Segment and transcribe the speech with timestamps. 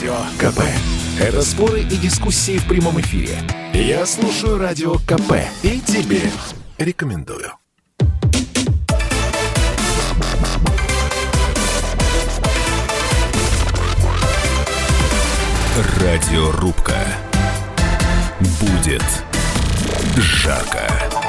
[0.00, 0.60] Радио КП.
[1.20, 3.36] Это споры и дискуссии в прямом эфире.
[3.74, 6.22] Я слушаю Радио КП и тебе
[6.78, 7.52] рекомендую.
[15.98, 16.96] Радиорубка.
[18.62, 19.04] Будет
[20.16, 21.19] жарко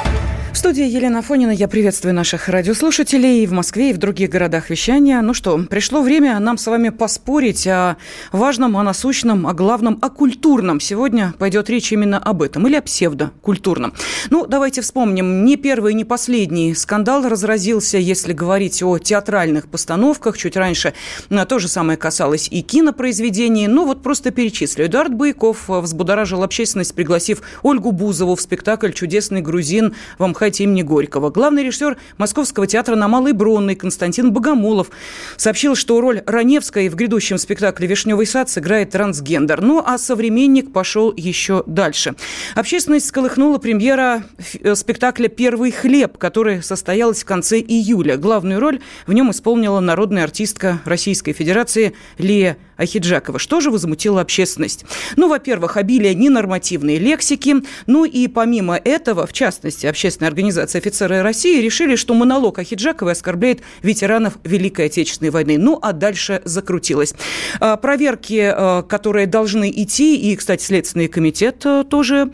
[0.62, 1.50] студии Елена Фонина.
[1.50, 5.20] Я приветствую наших радиослушателей в Москве и в других городах вещания.
[5.20, 7.96] Ну что, пришло время нам с вами поспорить о
[8.30, 10.78] важном, о насущном, о главном, о культурном.
[10.78, 13.92] Сегодня пойдет речь именно об этом или о псевдокультурном.
[14.30, 15.44] Ну, давайте вспомним.
[15.44, 20.38] Не первый, не последний скандал разразился, если говорить о театральных постановках.
[20.38, 20.94] Чуть раньше
[21.28, 23.66] э, то же самое касалось и кинопроизведений.
[23.66, 24.86] Ну, вот просто перечислю.
[24.86, 31.30] Эдуард Байков взбудоражил общественность, пригласив Ольгу Бузову в спектакль «Чудесный грузин» в Амхате имени Горького.
[31.30, 34.90] Главный режиссер Московского театра на Малой Бронной Константин Богомолов
[35.36, 39.60] сообщил, что роль Раневской в грядущем спектакле «Вишневый сад» сыграет трансгендер.
[39.60, 42.14] Ну, а современник пошел еще дальше.
[42.54, 44.24] Общественность сколыхнула премьера
[44.60, 48.16] э, спектакля «Первый хлеб», который состоялась в конце июля.
[48.16, 53.38] Главную роль в нем исполнила народная артистка Российской Федерации Лия Ахиджакова.
[53.38, 54.84] Что же возмутило общественность?
[55.16, 57.56] Ну, во-первых, обилие ненормативной лексики.
[57.86, 60.41] Ну и помимо этого, в частности, общественная организация
[60.74, 65.58] «Офицеры России» решили, что монолог Ахиджаковой оскорбляет ветеранов Великой Отечественной войны.
[65.58, 67.14] Ну, а дальше закрутилось.
[67.60, 72.30] А, проверки, а, которые должны идти, и, кстати, Следственный комитет а, тоже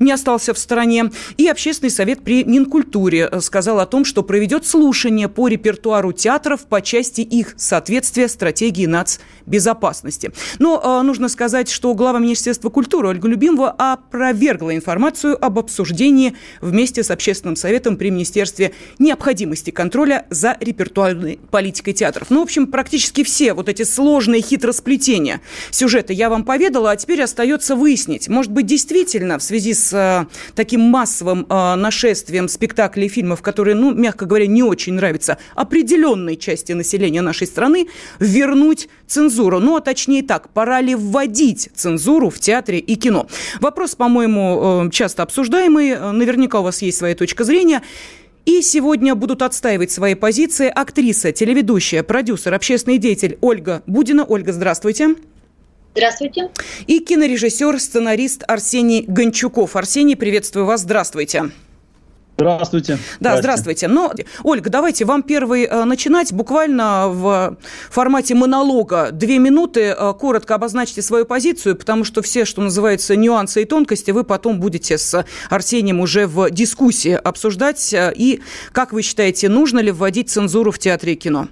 [0.00, 1.10] не остался в стороне.
[1.36, 6.62] И Общественный совет при Минкультуре э, сказал о том, что проведет слушание по репертуару театров
[6.62, 10.32] по части их соответствия стратегии нацбезопасности.
[10.58, 17.04] Но э, нужно сказать, что глава Министерства культуры Ольга Любимова опровергла информацию об обсуждении вместе
[17.04, 22.30] с Общественным советом при Министерстве необходимости контроля за репертуарной политикой театров.
[22.30, 27.22] Ну, в общем, практически все вот эти сложные хитросплетения сюжета я вам поведала, а теперь
[27.22, 33.08] остается выяснить, может быть, действительно в связи с э, таким массовым э, нашествием спектаклей и
[33.08, 37.88] фильмов, которые, ну, мягко говоря, не очень нравятся определенной части населения нашей страны,
[38.18, 39.60] вернуть цензуру.
[39.60, 43.26] Ну, а точнее так, пора ли вводить цензуру в театре и кино?
[43.60, 46.12] Вопрос, по-моему, э, часто обсуждаемый.
[46.12, 47.82] Наверняка у вас есть своя точка зрения.
[48.46, 54.24] И сегодня будут отстаивать свои позиции актриса, телеведущая, продюсер, общественный деятель Ольга Будина.
[54.24, 55.14] Ольга, здравствуйте.
[55.94, 56.50] Здравствуйте.
[56.86, 59.74] И кинорежиссер, сценарист Арсений Гончуков.
[59.76, 60.82] Арсений, приветствую вас.
[60.82, 61.50] Здравствуйте.
[62.36, 62.98] Здравствуйте.
[63.18, 63.86] Да, здравствуйте.
[63.86, 64.14] Но,
[64.44, 66.32] Ольга, давайте вам первый э, начинать.
[66.32, 67.58] Буквально в
[67.90, 73.62] формате монолога две минуты э, коротко обозначьте свою позицию, потому что все, что называется, нюансы
[73.62, 77.94] и тонкости, вы потом будете с Арсением уже в дискуссии обсуждать.
[77.94, 78.40] И
[78.72, 81.48] как вы считаете, нужно ли вводить цензуру в театре и кино?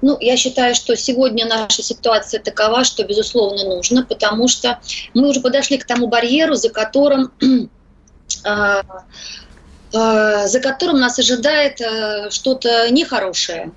[0.00, 4.80] Ну, я считаю, что сегодня наша ситуация такова, что, безусловно, нужно, потому что
[5.14, 7.32] мы уже подошли к тому барьеру, за которым
[8.44, 8.82] а,
[9.90, 13.72] за которым нас ожидает э, что-то нехорошее.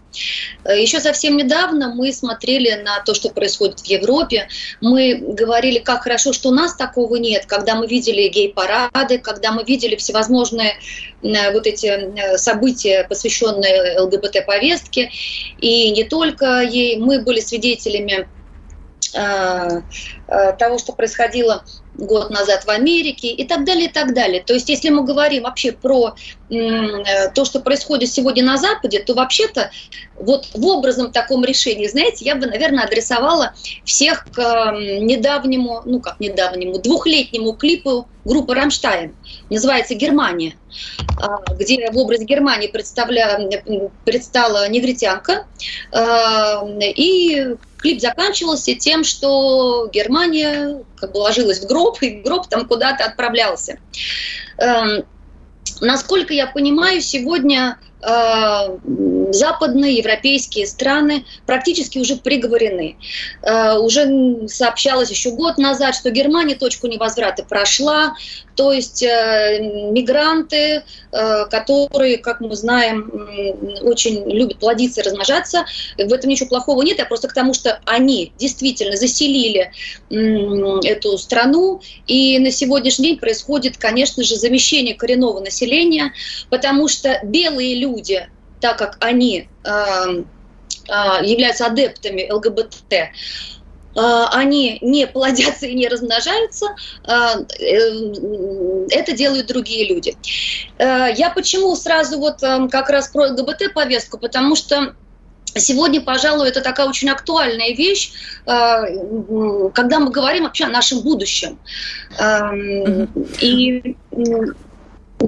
[0.65, 4.49] Еще совсем недавно мы смотрели на то, что происходит в Европе.
[4.81, 9.63] Мы говорили, как хорошо, что у нас такого нет, когда мы видели гей-парады, когда мы
[9.63, 10.73] видели всевозможные
[11.23, 15.11] э, вот эти э, события, посвященные ЛГБТ-повестке.
[15.59, 18.27] И не только ей, мы были свидетелями
[19.13, 21.65] того, что происходило
[21.95, 24.41] год назад в Америке и так далее, и так далее.
[24.41, 26.15] То есть, если мы говорим вообще про
[26.49, 29.71] э, то, что происходит сегодня на Западе, то вообще-то
[30.15, 33.53] вот в образом таком решении, знаете, я бы, наверное, адресовала
[33.83, 34.39] всех к
[34.71, 39.15] недавнему, ну как недавнему, двухлетнему клипу группы «Рамштайн».
[39.49, 40.55] Называется «Германия»,
[41.19, 43.39] э, где в образе Германии представля,
[44.05, 45.45] предстала негритянка,
[45.91, 52.67] э, и клип заканчивался тем, что Германия как бы ложилась в гроб, и гроб там
[52.67, 53.77] куда-то отправлялся.
[54.57, 55.03] Эм,
[55.81, 62.97] насколько я понимаю, сегодня западные европейские страны практически уже приговорены.
[63.43, 68.15] Э, уже сообщалось еще год назад, что Германия точку невозврата прошла,
[68.55, 73.11] то есть э, мигранты, э, которые, как мы знаем,
[73.81, 75.65] очень любят плодиться и размножаться,
[75.97, 79.71] в этом ничего плохого нет, а просто к тому, что они действительно заселили
[80.09, 86.13] эту страну, и на сегодняшний день происходит, конечно же, замещение коренного населения,
[86.49, 87.90] потому что белые люди,
[88.59, 89.49] так как они
[91.21, 92.93] являются адептами ЛГБТ,
[93.95, 96.67] а, они не плодятся и не размножаются,
[97.03, 100.15] а, э, это делают другие люди.
[100.77, 104.95] Э, я почему сразу вот эм, как раз про ЛГБТ повестку, потому что
[105.53, 108.13] Сегодня, пожалуй, это такая очень актуальная вещь,
[108.45, 111.59] когда мы говорим вообще о нашем будущем.
[113.41, 113.97] И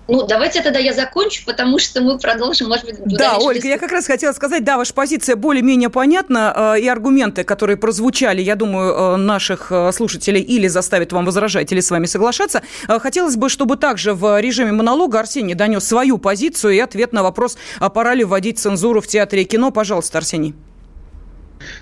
[0.08, 3.92] ну, давайте тогда я закончу, потому что мы продолжим, может быть, Да, Ольга, я как
[3.92, 8.94] раз хотела сказать, да, ваша позиция более-менее понятна, э, и аргументы, которые прозвучали, я думаю,
[8.94, 12.62] э, наших э, слушателей или заставят вам возражать, или с вами соглашаться.
[12.88, 17.58] Хотелось бы, чтобы также в режиме монолога Арсений донес свою позицию и ответ на вопрос,
[17.80, 19.72] а пора ли вводить цензуру в театре и кино.
[19.72, 20.54] Пожалуйста, Арсений.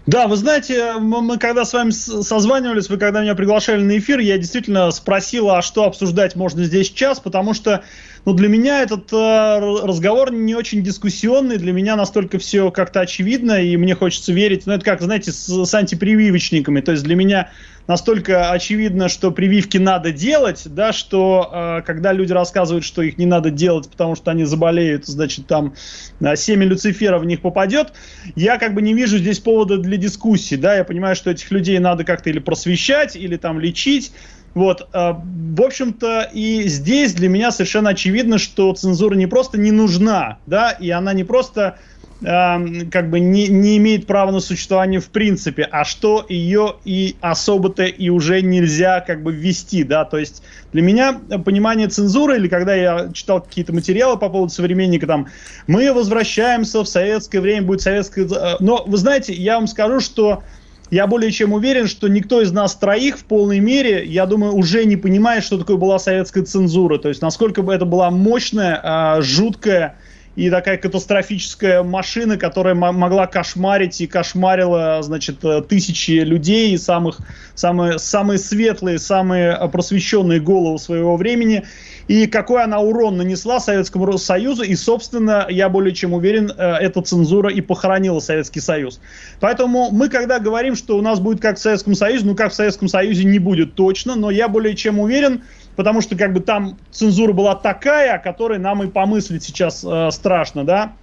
[0.05, 4.37] Да, вы знаете, мы, когда с вами созванивались, вы когда меня приглашали на эфир, я
[4.37, 7.83] действительно спросил, а что обсуждать можно здесь сейчас, потому что
[8.25, 13.61] ну, для меня этот э, разговор не очень дискуссионный, для меня настолько все как-то очевидно,
[13.61, 17.49] и мне хочется верить, ну, это как, знаете, с, с антипрививочниками, то есть для меня
[17.91, 23.25] настолько очевидно, что прививки надо делать, да, что э, когда люди рассказывают, что их не
[23.25, 25.73] надо делать, потому что они заболеют, значит, там
[26.21, 27.91] э, семя Люцифера в них попадет,
[28.37, 31.77] я как бы не вижу здесь повода для дискуссии, да, я понимаю, что этих людей
[31.79, 34.13] надо как-то или просвещать, или там лечить,
[34.53, 39.71] вот, э, в общем-то, и здесь для меня совершенно очевидно, что цензура не просто не
[39.71, 41.77] нужна, да, и она не просто
[42.23, 47.83] как бы не, не имеет права на существование в принципе, а что ее и особо-то
[47.83, 52.75] и уже нельзя как бы ввести, да, то есть для меня понимание цензуры, или когда
[52.75, 55.27] я читал какие-то материалы по поводу современника, там,
[55.67, 58.25] мы возвращаемся в советское время, будет советское...
[58.25, 60.43] Э, но, вы знаете, я вам скажу, что
[60.91, 64.85] я более чем уверен, что никто из нас троих в полной мере, я думаю, уже
[64.85, 66.97] не понимает, что такое была советская цензура.
[66.97, 69.95] То есть насколько бы это была мощная, а, жуткая
[70.35, 77.19] и такая катастрофическая машина, которая могла кошмарить и кошмарила, значит, э, тысячи людей, самых,
[77.53, 81.63] самые, самые светлые, самые просвещенные головы своего времени
[82.07, 87.01] и какой она урон нанесла Советскому Союзу, и, собственно, я более чем уверен, э, эта
[87.01, 88.99] цензура и похоронила Советский Союз.
[89.39, 92.55] Поэтому мы, когда говорим, что у нас будет как в Советском Союзе, ну, как в
[92.55, 95.43] Советском Союзе не будет точно, но я более чем уверен,
[95.75, 100.09] потому что как бы там цензура была такая, о которой нам и помыслить сейчас э,
[100.11, 100.93] страшно, да.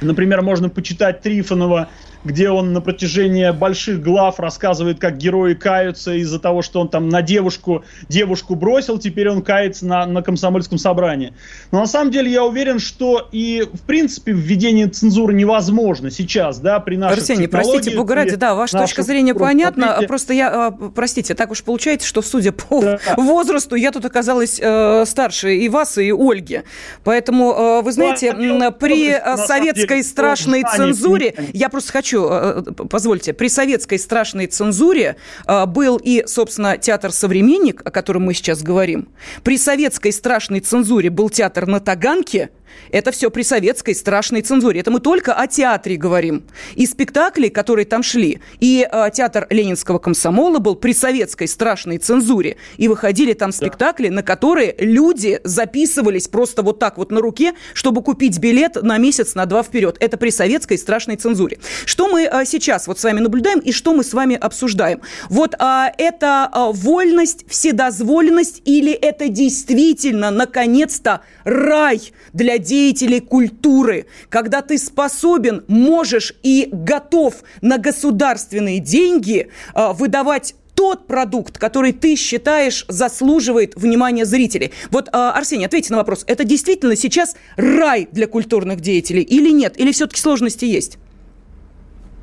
[0.00, 1.88] Например, можно почитать Трифонова
[2.24, 7.08] где он на протяжении больших глав рассказывает, как герои каются из-за того, что он там
[7.08, 11.34] на девушку, девушку бросил, теперь он кается на, на комсомольском собрании.
[11.70, 16.78] Но на самом деле я уверен, что и в принципе введение цензуры невозможно сейчас, да,
[16.80, 21.50] при наших Арсений, простите, Бугради, да, ваша точка зрения понятна, просто я, а, простите, так
[21.50, 22.98] уж получается, что судя по да.
[23.16, 26.62] возрасту, я тут оказалась э, старше и вас, и Ольги.
[27.04, 29.12] Поэтому, э, вы знаете, да, при
[29.46, 35.16] советской страшной цензуре, я просто хочу хочу, э, э, позвольте, при советской страшной цензуре
[35.46, 39.08] э, был и, собственно, театр «Современник», о котором мы сейчас говорим.
[39.42, 42.50] При советской страшной цензуре был театр на Таганке–
[42.90, 44.80] это все при советской страшной цензуре.
[44.80, 46.44] Это мы только о театре говорим.
[46.74, 52.56] И спектакли, которые там шли, и э, театр Ленинского комсомола был при советской страшной цензуре.
[52.76, 58.02] И выходили там спектакли, на которые люди записывались просто вот так вот на руке, чтобы
[58.02, 59.96] купить билет на месяц, на два вперед.
[60.00, 61.58] Это при советской страшной цензуре.
[61.84, 65.00] Что мы э, сейчас вот с вами наблюдаем и что мы с вами обсуждаем?
[65.28, 74.62] Вот э, это э, вольность, вседозволенность или это действительно, наконец-то, рай для деятелей культуры, когда
[74.62, 82.84] ты способен, можешь и готов на государственные деньги э, выдавать тот продукт, который ты считаешь
[82.88, 84.72] заслуживает внимания зрителей.
[84.90, 86.24] Вот, э, Арсений, ответьте на вопрос.
[86.26, 89.78] Это действительно сейчас рай для культурных деятелей или нет?
[89.78, 90.98] Или все-таки сложности есть?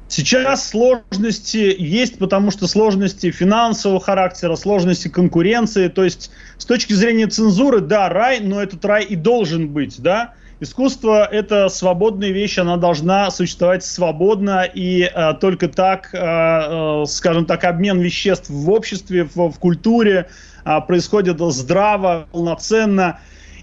[0.10, 5.88] Сейчас сложности есть, потому что сложности финансового характера, сложности конкуренции.
[5.88, 10.34] То есть с точки зрения цензуры, да, рай, но этот рай и должен быть, да.
[10.62, 17.46] Искусство– это свободная вещь, она должна существовать свободно, и э, только так, э, э, скажем
[17.46, 20.28] так, обмен веществ в обществе, в, в культуре
[20.66, 23.22] э, происходит здраво, полноценно.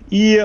[0.09, 0.43] И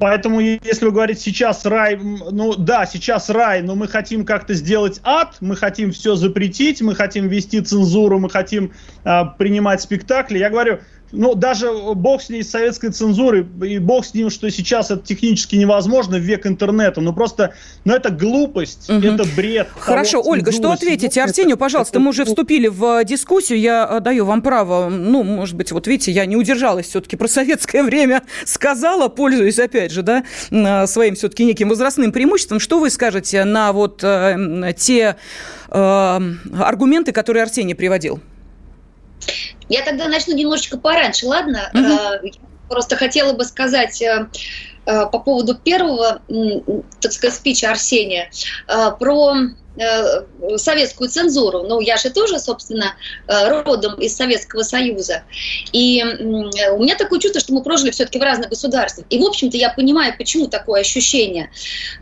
[0.00, 5.00] Поэтому, если вы говорите сейчас рай, ну да, сейчас рай, но мы хотим как-то сделать
[5.04, 8.72] ад, мы хотим все запретить, мы хотим вести цензуру, мы хотим
[9.04, 10.38] э, принимать спектакли.
[10.38, 10.80] Я говорю,
[11.12, 15.02] ну, даже бог с ней, с советской цензурой, и бог с ним, что сейчас это
[15.06, 17.54] технически невозможно в век интернета, но просто,
[17.84, 19.06] ну, это глупость, угу.
[19.06, 19.68] это бред.
[19.78, 21.22] Хорошо, того, Ольга, что ответите?
[21.22, 22.00] Арсению, пожалуйста, это...
[22.00, 25.86] мы уже вступили в э, дискуссию, я э, даю вам право, ну, может быть, вот
[25.86, 31.14] видите, я не удержалась все-таки про советское время, сказала, пользуясь, опять же, да, э, своим
[31.14, 32.58] все-таки неким возрастным преимуществом.
[32.58, 35.16] Что вы скажете на вот э, те
[35.68, 36.20] э,
[36.58, 38.20] аргументы, которые Арсений приводил?
[39.72, 41.70] Я тогда начну немножечко пораньше, ладно?
[41.72, 42.30] Угу.
[42.68, 44.28] Просто хотела бы сказать э,
[44.84, 46.20] э, по поводу первого,
[47.00, 48.30] так сказать, спича Арсения
[48.98, 49.34] про
[50.56, 51.62] советскую цензуру.
[51.62, 52.94] Ну, я же тоже, собственно,
[53.26, 55.22] э, родом из Советского Союза.
[55.72, 59.06] И э, у меня такое чувство, что мы прожили все-таки в разных государствах.
[59.08, 61.50] И, в общем-то, я понимаю, почему такое ощущение.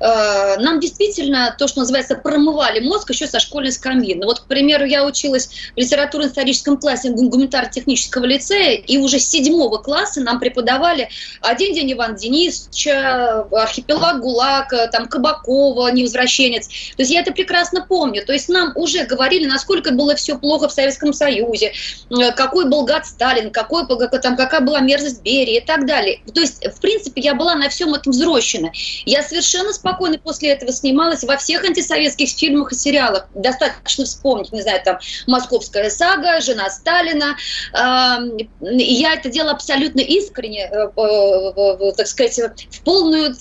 [0.00, 4.14] Э, нам действительно то, что называется, промывали мозг еще со школьной скамьи.
[4.14, 9.78] Ну, вот, к примеру, я училась в литературно-историческом классе гуманитарно-технического лицея, и уже с седьмого
[9.78, 11.08] класса нам преподавали
[11.40, 16.66] один день Иван Денисовича, архипелаг ГУЛАГ, э, там Кабакова, невозвращенец.
[16.66, 18.24] То есть я это прекрасно помню.
[18.24, 21.72] То есть нам уже говорили, насколько было все плохо в Советском Союзе,
[22.10, 23.86] э, какой был гад Сталин, какой,
[24.22, 26.20] там, какая была мерзость Берии и так далее.
[26.32, 28.72] То есть, в принципе, я была на всем этом взрощена.
[29.06, 33.28] Я совершенно спокойно после этого снималась во всех антисоветских фильмах и сериалах.
[33.34, 37.36] Достаточно вспомнить, не знаю, там «Московская сага», «Жена Сталина».
[37.72, 43.34] Я это делала абсолютно искренне, э, так сказать, в полную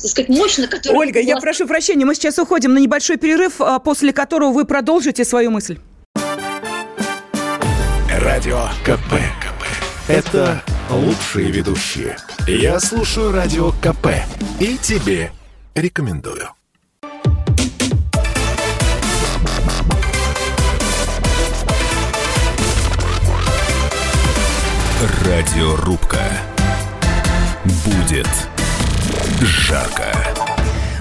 [0.00, 0.96] так сказать, мощно, который...
[0.96, 5.24] Ольга, я прошу прощения, мы сейчас уходим на небольшой перерыв, а после которого вы продолжите
[5.24, 5.78] свою мысль.
[8.20, 9.14] Радио КП.
[9.40, 9.64] КП.
[10.08, 12.16] Это лучшие ведущие.
[12.46, 14.08] Я слушаю Радио КП
[14.60, 15.32] и тебе
[15.74, 16.50] рекомендую.
[25.24, 26.20] Радиорубка.
[27.84, 28.28] Будет
[29.44, 30.45] жарко.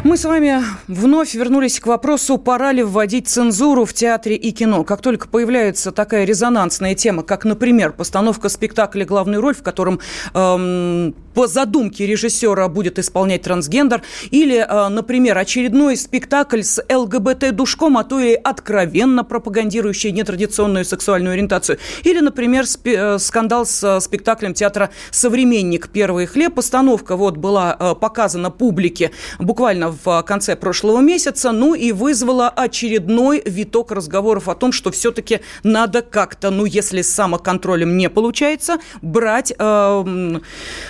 [0.05, 4.83] Мы с вами вновь вернулись к вопросу, пора ли вводить цензуру в театре и кино.
[4.83, 9.99] Как только появляется такая резонансная тема, как, например, постановка спектакля «Главную роль», в котором
[10.35, 18.03] эм, по задумке режиссера будет исполнять трансгендер, или, э, например, очередной спектакль с ЛГБТ-душком, а
[18.03, 24.91] то и откровенно пропагандирующий нетрадиционную сексуальную ориентацию, или, например, э, скандал с э, спектаклем театра
[25.09, 25.89] «Современник.
[25.89, 26.53] Первый хлеб».
[26.53, 33.91] Постановка вот была показана публике буквально в конце прошлого месяца, ну и вызвала очередной виток
[33.91, 40.39] разговоров о том, что все-таки надо как-то, ну если с самоконтролем не получается, брать э,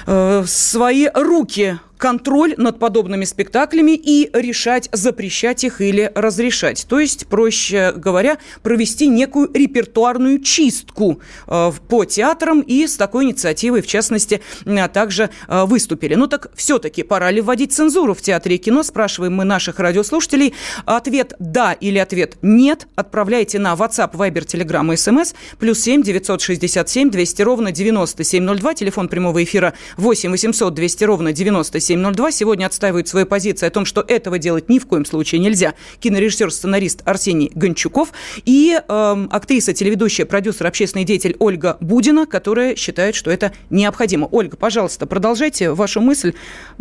[0.08, 6.86] э, свои руки контроль над подобными спектаклями и решать, запрещать их или разрешать.
[6.88, 13.82] То есть, проще говоря, провести некую репертуарную чистку э, по театрам и с такой инициативой,
[13.82, 16.16] в частности, э, также э, выступили.
[16.16, 20.54] Ну так все-таки пора ли вводить цензуру в театре и кино, спрашиваем мы наших радиослушателей.
[20.86, 27.10] Ответ «да» или ответ «нет» отправляйте на WhatsApp, Viber, Telegram и SMS плюс 7 967
[27.10, 33.26] 200 ровно 9702, телефон прямого эфира 8 800 200 ровно 97 702 сегодня отстаивает свою
[33.26, 35.74] позицию о том, что этого делать ни в коем случае нельзя.
[36.00, 38.12] Кинорежиссер-сценарист Арсений Гончуков
[38.46, 44.28] и э, актриса, телеведущая, продюсер, общественный деятель Ольга Будина, которая считает, что это необходимо.
[44.32, 46.34] Ольга, пожалуйста, продолжайте вашу мысль.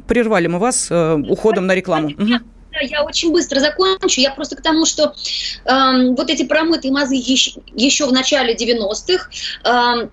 [0.06, 2.11] Прервали мы вас э, уходом на рекламу.
[2.82, 4.20] Я очень быстро закончу.
[4.20, 5.14] Я просто к тому, что
[5.64, 9.30] э, вот эти промытые мозги еще, еще в начале 90-х
[9.64, 10.08] э,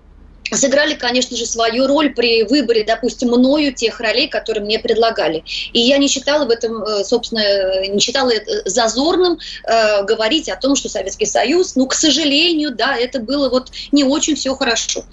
[0.56, 5.44] сыграли, конечно же, свою роль при выборе, допустим, мною тех ролей, которые мне предлагали.
[5.72, 8.32] И я не считала в этом, э, собственно, не считала
[8.64, 13.70] зазорным э, говорить о том, что Советский Союз, ну, к сожалению, да, это было вот
[13.92, 15.04] не очень все хорошо.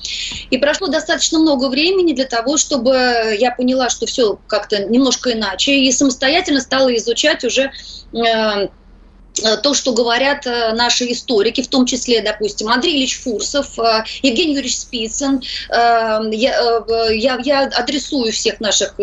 [0.50, 5.74] И прошло достаточно много времени для того, чтобы я поняла, что все как-то немножко иначе,
[5.74, 7.72] и самостоятельно стала изучать уже
[8.12, 8.70] Э,
[9.64, 14.54] то, что говорят э, наши историки, в том числе, допустим, Андрей Ильич Фурсов, э, Евгений
[14.54, 15.42] Юрьевич Спицын.
[15.70, 18.96] Я, я, я адресую всех наших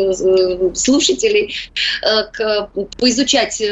[0.75, 1.55] слушателей
[2.03, 3.63] к, поизучать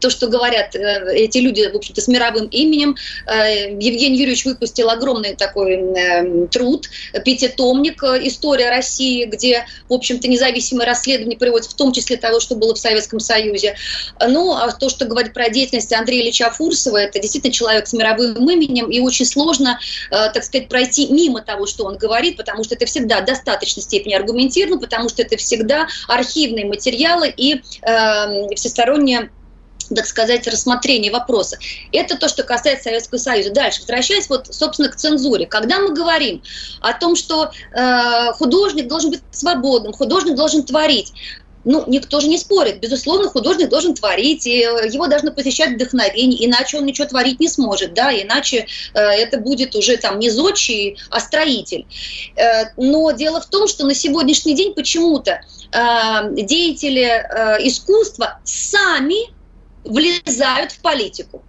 [0.00, 2.96] то, что говорят эти люди, в общем-то, с мировым именем.
[3.26, 6.88] Евгений Юрьевич выпустил огромный такой труд,
[7.24, 12.74] пятитомник «История России», где, в общем-то, независимые расследования приводятся в том числе того, что было
[12.74, 13.76] в Советском Союзе.
[14.26, 16.98] Ну, а то, что говорит про деятельность деятельности Андрея Ильича Фурсова.
[16.98, 19.78] Это действительно человек с мировым именем, и очень сложно,
[20.10, 23.82] э, так сказать, пройти мимо того, что он говорит, потому что это всегда в достаточной
[23.82, 29.30] степени аргументировано, потому что это всегда архивные материалы и э, всестороннее
[29.94, 31.56] так сказать, рассмотрение вопроса.
[31.92, 33.52] Это то, что касается Советского Союза.
[33.52, 35.46] Дальше, возвращаясь вот, собственно, к цензуре.
[35.46, 36.42] Когда мы говорим
[36.82, 41.14] о том, что э, художник должен быть свободным, художник должен творить,
[41.64, 42.80] ну, никто же не спорит.
[42.80, 47.48] Безусловно, художник должен творить, и э, его должно посещать вдохновение, иначе он ничего творить не
[47.48, 51.86] сможет, да, иначе э, это будет уже там не зодчий, а строитель.
[52.36, 55.40] Э, но дело в том, что на сегодняшний день почему-то
[55.72, 59.32] э, деятели э, искусства сами
[59.84, 61.42] влезают в политику.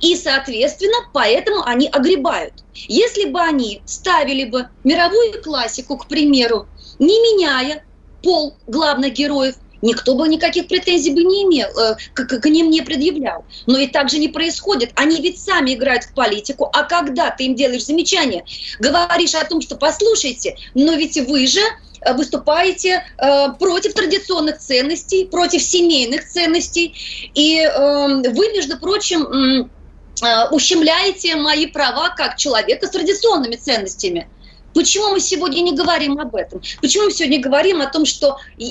[0.00, 2.54] И, соответственно, поэтому они огребают.
[2.74, 6.66] Если бы они ставили бы мировую классику, к примеру,
[6.98, 7.84] не меняя
[8.22, 12.70] пол главных героев никто бы никаких претензий бы не имел, э, к, к, к ним
[12.70, 13.44] не предъявлял.
[13.66, 14.90] Но и так же не происходит.
[14.94, 18.44] Они ведь сами играют в политику, а когда ты им делаешь замечание,
[18.78, 25.26] говоришь о том, что послушайте, но ведь вы же э, выступаете э, против традиционных ценностей,
[25.26, 26.94] против семейных ценностей.
[27.34, 29.70] И э, вы, между прочим,
[30.22, 34.28] э, ущемляете мои права как человека с традиционными ценностями.
[34.74, 36.62] Почему мы сегодня не говорим об этом?
[36.80, 38.62] Почему мы сегодня говорим о том, что э,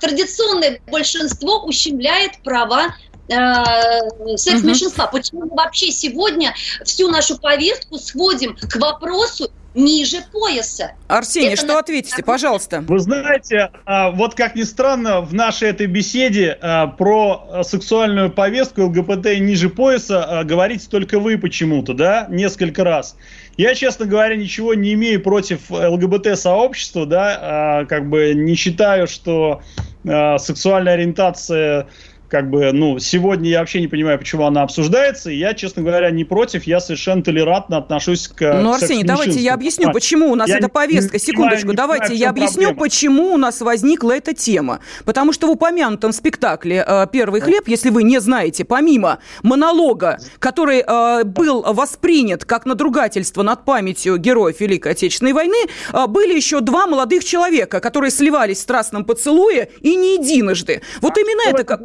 [0.00, 2.94] традиционное большинство ущемляет права
[3.28, 5.06] э, секс-меньшинства?
[5.06, 10.92] Почему мы вообще сегодня всю нашу повестку сводим к вопросу ниже пояса.
[11.08, 11.78] Арсений, Это что на...
[11.80, 12.80] ответите, пожалуйста?
[12.80, 18.82] Вы знаете, а, вот как ни странно, в нашей этой беседе а, про сексуальную повестку
[18.82, 23.16] ЛГБТ ниже пояса а, говорите только вы почему-то, да, несколько раз.
[23.56, 29.62] Я, честно говоря, ничего не имею против ЛГБТ-сообщества, да, как бы не считаю, что
[30.02, 31.86] сексуальная ориентация
[32.28, 36.10] как бы, ну, сегодня я вообще не понимаю, почему она обсуждается, и я, честно говоря,
[36.10, 40.48] не против, я совершенно толерантно отношусь к Ну, Арсений, давайте я объясню, почему у нас
[40.48, 41.18] я эта повестка.
[41.18, 42.80] Секундочку, не давайте понимаю, я объясню, проблема.
[42.80, 44.80] почему у нас возникла эта тема.
[45.04, 50.82] Потому что в упомянутом спектакле э, «Первый хлеб», если вы не знаете, помимо монолога, который
[50.86, 56.86] э, был воспринят как надругательство над памятью героев Великой Отечественной войны, э, были еще два
[56.86, 60.82] молодых человека, которые сливались в страстном поцелуе и не единожды.
[61.00, 61.64] Вот а именно это...
[61.64, 61.80] как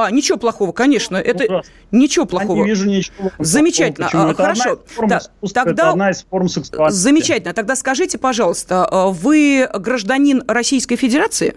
[0.00, 1.16] а, ничего плохого, конечно.
[1.16, 1.72] Это ужасно.
[1.90, 2.56] ничего плохого.
[2.58, 4.08] Я не вижу ничего Замечательно.
[4.08, 4.30] Плохого.
[4.30, 4.82] А, хорошо.
[4.98, 5.20] Одна
[5.52, 5.82] тогда...
[5.82, 7.00] Это одна из форм сексуальности.
[7.00, 7.54] Замечательно.
[7.54, 11.56] Тогда скажите, пожалуйста, а, вы гражданин Российской Федерации?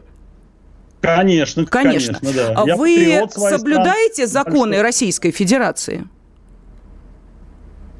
[1.02, 2.76] Конечно, конечно, конечно да.
[2.76, 4.82] Вы соблюдаете законы большой.
[4.82, 6.08] Российской Федерации?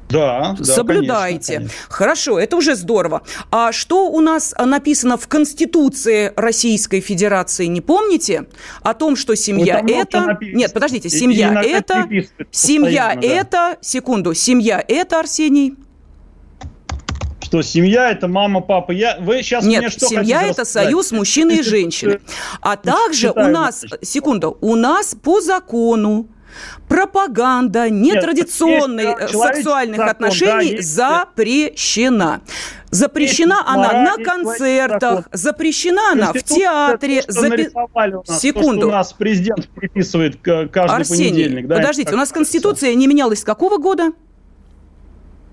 [0.08, 1.54] Да, да Соблюдайте.
[1.54, 1.88] Конечно, конечно.
[1.88, 3.22] Хорошо, это уже здорово.
[3.50, 8.46] А что у нас написано в Конституции Российской Федерации, не помните?
[8.82, 10.20] О том, что семья вот это...
[10.20, 10.56] Написано.
[10.56, 12.08] Нет, подождите, семья и, это...
[12.50, 13.26] Семья да.
[13.26, 13.76] это...
[13.80, 15.74] Секунду, семья это, Арсений...
[17.42, 18.90] Что семья это мама, папа.
[18.90, 20.86] Я, вы сейчас Нет, мне что семья это рассказать?
[20.86, 22.18] союз мужчины и женщины.
[22.60, 26.28] А также у нас, секунду, у нас по закону
[26.88, 32.40] пропаганда нетрадиционных Нет, сексуальных закон, отношений да, запрещена.
[32.90, 37.22] Запрещена есть она мораль, на концертах, запрещена она в театре.
[37.22, 37.68] То, Запи...
[37.94, 38.82] нас, Секунду.
[38.82, 41.66] То, у нас президент приписывает каждый Арсений, понедельник.
[41.66, 44.12] Да, подождите, у нас Конституция не менялась с какого года?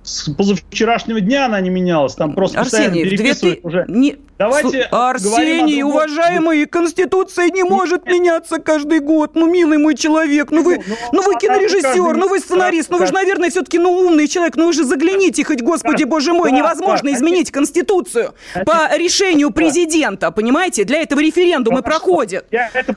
[0.03, 3.67] с позавчерашнего дня она не менялась, там просто Арсений, постоянно переписывают ты...
[3.67, 3.85] уже.
[3.87, 4.17] Не...
[4.41, 9.35] Давайте Арсений, уважаемый, Конституция не может меняться каждый год.
[9.35, 13.05] Ну, милый мой человек, ну вы, ну, ну вы кинорежиссер, ну вы сценарист, ну вы
[13.05, 17.13] же, наверное, все-таки ну, умный человек, ну вы же загляните хоть, господи, боже мой, невозможно
[17.13, 18.33] изменить Конституцию
[18.65, 20.85] по решению президента, понимаете?
[20.85, 22.45] Для этого референдумы проходят.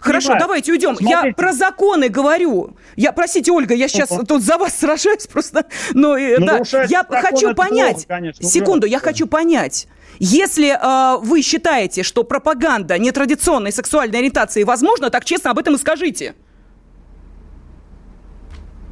[0.00, 0.96] Хорошо, давайте уйдем.
[1.00, 2.76] Я про законы говорю.
[2.96, 7.54] Я, простите, Ольга, я сейчас тут за вас сражаюсь просто, но ну, да, я хочу
[7.54, 8.06] понять.
[8.40, 9.88] Секунду, я хочу понять.
[10.18, 15.78] Если э, вы считаете, что пропаганда нетрадиционной сексуальной ориентации возможна, так честно об этом и
[15.78, 16.34] скажите.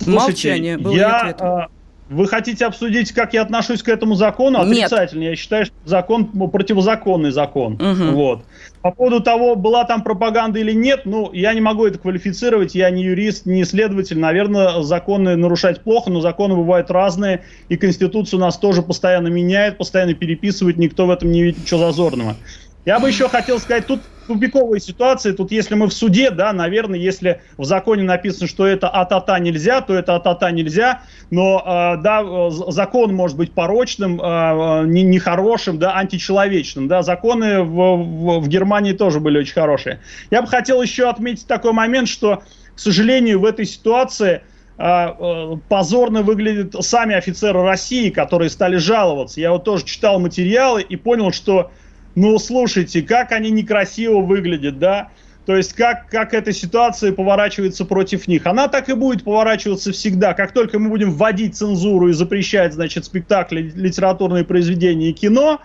[0.01, 1.69] Слушайте, Молчание было я, ответом.
[2.09, 4.61] Вы хотите обсудить, как я отношусь к этому закону?
[4.61, 5.21] Отрицательно.
[5.21, 5.31] Нет.
[5.31, 7.75] Я считаю, что закон противозаконный закон.
[7.75, 8.15] Угу.
[8.15, 8.45] Вот.
[8.83, 12.75] По поводу того, была там пропаганда или нет, ну, я не могу это квалифицировать.
[12.75, 14.19] Я не юрист, не исследователь.
[14.19, 17.45] Наверное, законы нарушать плохо, но законы бывают разные.
[17.69, 20.77] И Конституцию нас тоже постоянно меняет, постоянно переписывают.
[20.77, 22.37] Никто в этом не видит ничего зазорного.
[22.85, 25.33] Я бы еще хотел сказать, тут тупиковая ситуация.
[25.35, 29.81] Тут если мы в суде, да, наверное, если в законе написано, что это атата нельзя,
[29.81, 31.03] то это атата нельзя.
[31.31, 36.89] Но, э, да, закон может быть порочным, э, нехорошим, да, античеловечным.
[36.89, 40.01] Да, законы в, в, в Германии тоже были очень хорошие.
[40.31, 42.43] Я бы хотел еще отметить такой момент, что,
[42.75, 44.43] к сожалению, в этой ситуации
[44.79, 49.41] э, позорно выглядят сами офицеры России, которые стали жаловаться.
[49.41, 51.71] Я вот тоже читал материалы и понял, что
[52.15, 55.11] ну, слушайте, как они некрасиво выглядят, да?
[55.47, 58.47] То есть как, как эта ситуация поворачивается против них.
[58.47, 60.35] Она так и будет поворачиваться всегда.
[60.35, 65.61] Как только мы будем вводить цензуру и запрещать, значит, спектакли, литературные произведения и кино,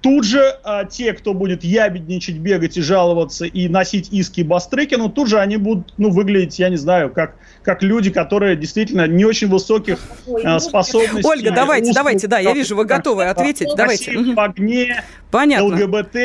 [0.00, 5.28] Тут же а, те, кто будет ябедничать, бегать и жаловаться и носить иски Бастрыкину, тут
[5.28, 7.34] же они будут ну, выглядеть, я не знаю, как,
[7.64, 9.98] как люди, которые действительно не очень высоких
[10.44, 11.28] а, способностей.
[11.28, 13.70] Ольга, давайте, узких, давайте, да, я вижу, вы готовы ответить.
[13.76, 14.16] Давайте.
[14.16, 15.66] В огне, Понятно.
[15.66, 16.16] ЛГБТ,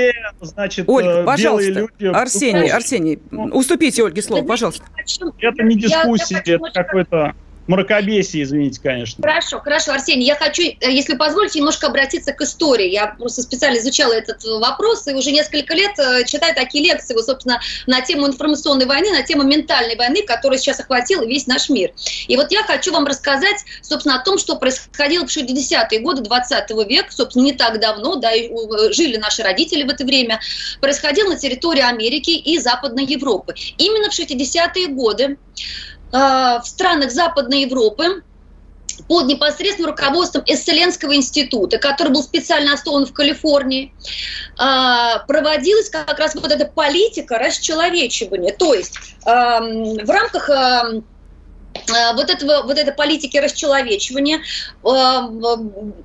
[0.41, 2.05] значит, Ольга, э, пожалуйста, люди.
[2.05, 4.86] Арсений, Арсений, уступите Ольге слово, пожалуйста.
[5.39, 7.33] Это не дискуссия, это какой-то
[7.67, 9.21] мракобесие, извините, конечно.
[9.21, 12.89] Хорошо, хорошо, Арсений, я хочу, э, если позволите, немножко обратиться к истории.
[12.89, 17.26] Я просто специально изучала этот вопрос и уже несколько лет э, читаю такие лекции, вот,
[17.26, 21.91] собственно, на тему информационной войны, на тему ментальной войны, которая сейчас охватила весь наш мир.
[22.28, 26.69] И вот я хочу вам рассказать, собственно, о том, что происходило в 60-е годы 20
[26.88, 28.49] века, собственно, не так давно, да, и
[28.91, 30.39] жили наши родители в это время,
[30.82, 33.56] происходило на территории Америки и Западной Европы.
[33.78, 38.23] Именно в 60-е годы Э, в странах Западной Европы
[39.08, 43.93] под непосредственным руководством Эсселенского института, который был специально основан в Калифорнии,
[44.60, 48.54] э, проводилась как раз вот эта политика расчеловечивания.
[48.54, 48.95] То есть
[49.26, 51.02] эм, в рамках э,
[52.13, 54.41] вот, этого, вот этой политики расчеловечивания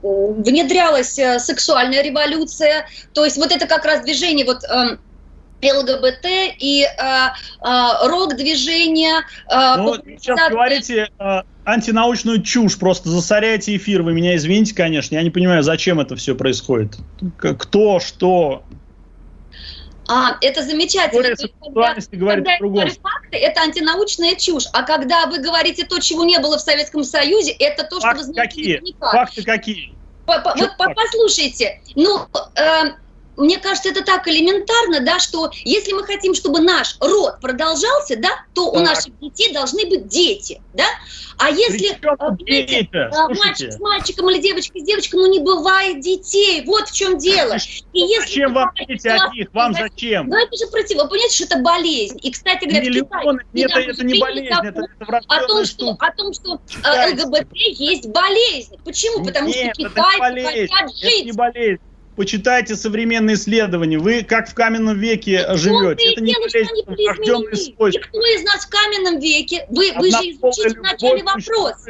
[0.01, 1.13] внедрялась
[1.45, 4.99] сексуальная революция, то есть вот это как раз движение вот эм,
[5.63, 6.27] ЛГБТ
[6.59, 9.23] и э, э, рок-движение.
[9.51, 14.03] Э, ну, сейчас говорите э, антинаучную чушь, просто засоряете эфир.
[14.03, 15.15] Вы меня извините, конечно.
[15.15, 16.97] Я не понимаю, зачем это все происходит.
[17.39, 18.63] Кто, что.
[20.09, 21.37] А, это замечательно.
[21.61, 24.65] Когда, говорит когда факты, это антинаучная чушь.
[24.73, 28.29] А когда вы говорите то, чего не было в Советском Союзе, это то, факты что
[28.29, 28.95] вы знаете какие?
[28.99, 29.95] Факты какие?
[30.25, 32.93] По, по, вот послушайте, ну, э,
[33.39, 38.31] мне кажется, это так элементарно, да, что если мы хотим, чтобы наш род продолжался, да,
[38.55, 38.75] то так.
[38.75, 40.87] у наших детей должны быть дети, да.
[41.39, 46.65] А если знаете, а, мальчик с мальчиком или девочка с девочкой, ну не бывает детей,
[46.67, 47.55] вот в чем дело.
[47.93, 49.49] И если зачем вам дети от них?
[49.53, 50.29] Вам зачем?
[50.29, 52.19] Ну это же против, вы понимаете, что это болезнь.
[52.23, 55.97] И, кстати говоря, Миллионы, в Китае это, это не болезнь, это, это о том, что,
[55.99, 58.77] о том, что э, ЛГБТ есть болезнь.
[58.85, 59.25] Почему?
[59.25, 61.13] Потому Нет, что китайцы хотят жить.
[61.13, 61.81] Это не болезнь
[62.19, 63.97] почитайте современные исследования.
[63.97, 66.13] Вы как в каменном веке живете.
[66.13, 68.03] Это не болезнь, врожденный свойств.
[68.05, 69.65] Никто из нас в каменном веке.
[69.71, 71.87] Вы, вы же изучите вначале вопрос.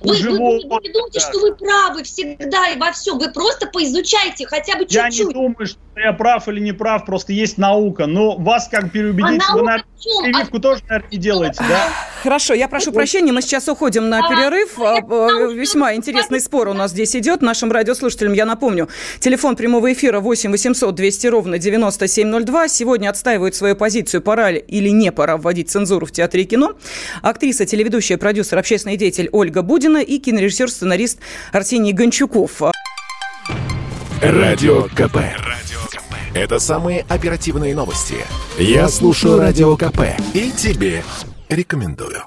[0.00, 1.28] Вы, вы, вы, вы не думайте, да.
[1.28, 3.18] что вы правы всегда и во всем.
[3.18, 5.18] Вы просто поизучайте хотя бы чуть-чуть.
[5.18, 8.06] Я не думаю, что я прав или не прав, просто есть наука.
[8.06, 9.86] Но вас как переубедить, а вы, наверное,
[10.22, 10.60] прививку а...
[10.60, 11.88] тоже, наверное, не делаете, да?
[12.22, 14.78] Хорошо, я прошу прощения, мы сейчас уходим на перерыв.
[14.78, 17.40] А, э, весьма интересный спор у нас здесь идет.
[17.40, 18.88] Нашим радиослушателям я напомню,
[19.20, 22.68] телефон прямого эфира 8 800 200 ровно 9702.
[22.68, 26.74] Сегодня отстаивают свою позицию, пора или не пора вводить цензуру в театре и кино.
[27.22, 31.20] Актриса, телеведущая, продюсер, общественный деятель Ольга Будина и кинорежиссер-сценарист
[31.52, 32.60] Арсений Гончуков.
[34.20, 35.16] Радио КП.
[36.34, 38.16] Это самые оперативные новости.
[38.58, 40.00] Я слушаю Радио КП
[40.34, 41.02] и тебе
[41.48, 42.24] рекомендую.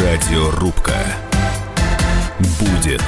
[0.00, 0.96] Радиорубка.
[2.60, 3.04] Будет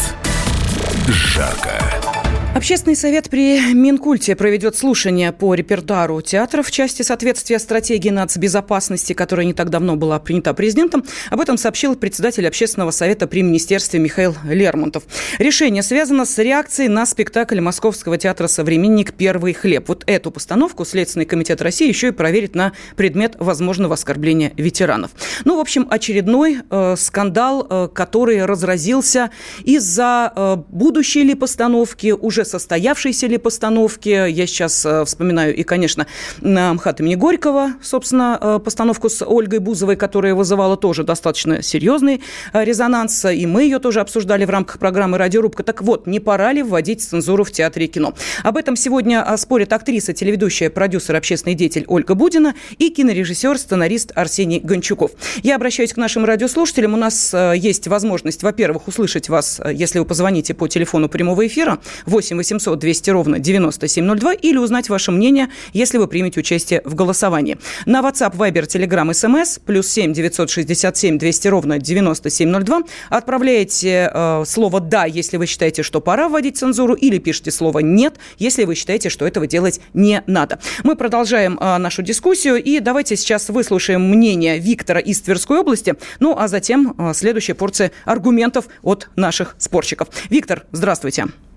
[1.09, 2.19] жарко.
[2.53, 9.47] Общественный совет при Минкульте проведет слушание по репертуару театров в части соответствия стратегии нацбезопасности, которая
[9.47, 11.05] не так давно была принята президентом.
[11.31, 15.05] Об этом сообщил председатель общественного совета при министерстве Михаил Лермонтов.
[15.39, 19.15] Решение связано с реакцией на спектакль Московского театра «Современник.
[19.15, 19.85] Первый хлеб».
[19.87, 25.13] Вот эту постановку Следственный комитет России еще и проверит на предмет возможного оскорбления ветеранов.
[25.45, 29.31] Ну, в общем, очередной э, скандал, э, который разразился
[29.63, 34.09] из-за э, будущей ли постановки уже уже состоявшейся ли постановки.
[34.09, 36.07] Я сейчас э, вспоминаю и, конечно,
[36.40, 42.22] МХАТ имени Горького, собственно, э, постановку с Ольгой Бузовой, которая вызывала тоже достаточно серьезный
[42.53, 45.62] э, резонанс, и мы ее тоже обсуждали в рамках программы «Радиорубка».
[45.62, 48.14] Так вот, не пора ли вводить цензуру в театре и кино?
[48.42, 54.61] Об этом сегодня спорят актриса, телеведущая, продюсер, общественный деятель Ольга Будина и кинорежиссер, сценарист Арсений
[54.61, 55.11] Гончуков.
[55.42, 56.94] Я обращаюсь к нашим радиослушателям.
[56.94, 62.30] У нас есть возможность, во-первых, услышать вас, если вы позвоните по телефону прямого эфира 8
[62.31, 67.59] 8 800 200 ровно 9702 или узнать ваше мнение, если вы примете участие в голосовании.
[67.87, 75.05] На WhatsApp, Viber, Telegram, SMS плюс 7 967 200 ровно 9702 отправляете э, слово «да»,
[75.05, 79.27] если вы считаете, что пора вводить цензуру, или пишите слово «нет», если вы считаете, что
[79.27, 80.59] этого делать не надо.
[80.85, 86.37] Мы продолжаем э, нашу дискуссию, и давайте сейчас выслушаем мнение Виктора из Тверской области, ну
[86.38, 90.09] а затем э, следующая порция аргументов от наших спорщиков.
[90.31, 91.27] Виктор, здравствуйте.
[91.27, 91.50] А,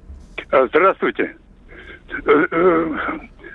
[0.53, 1.35] здравствуйте.
[2.25, 2.97] Э, э,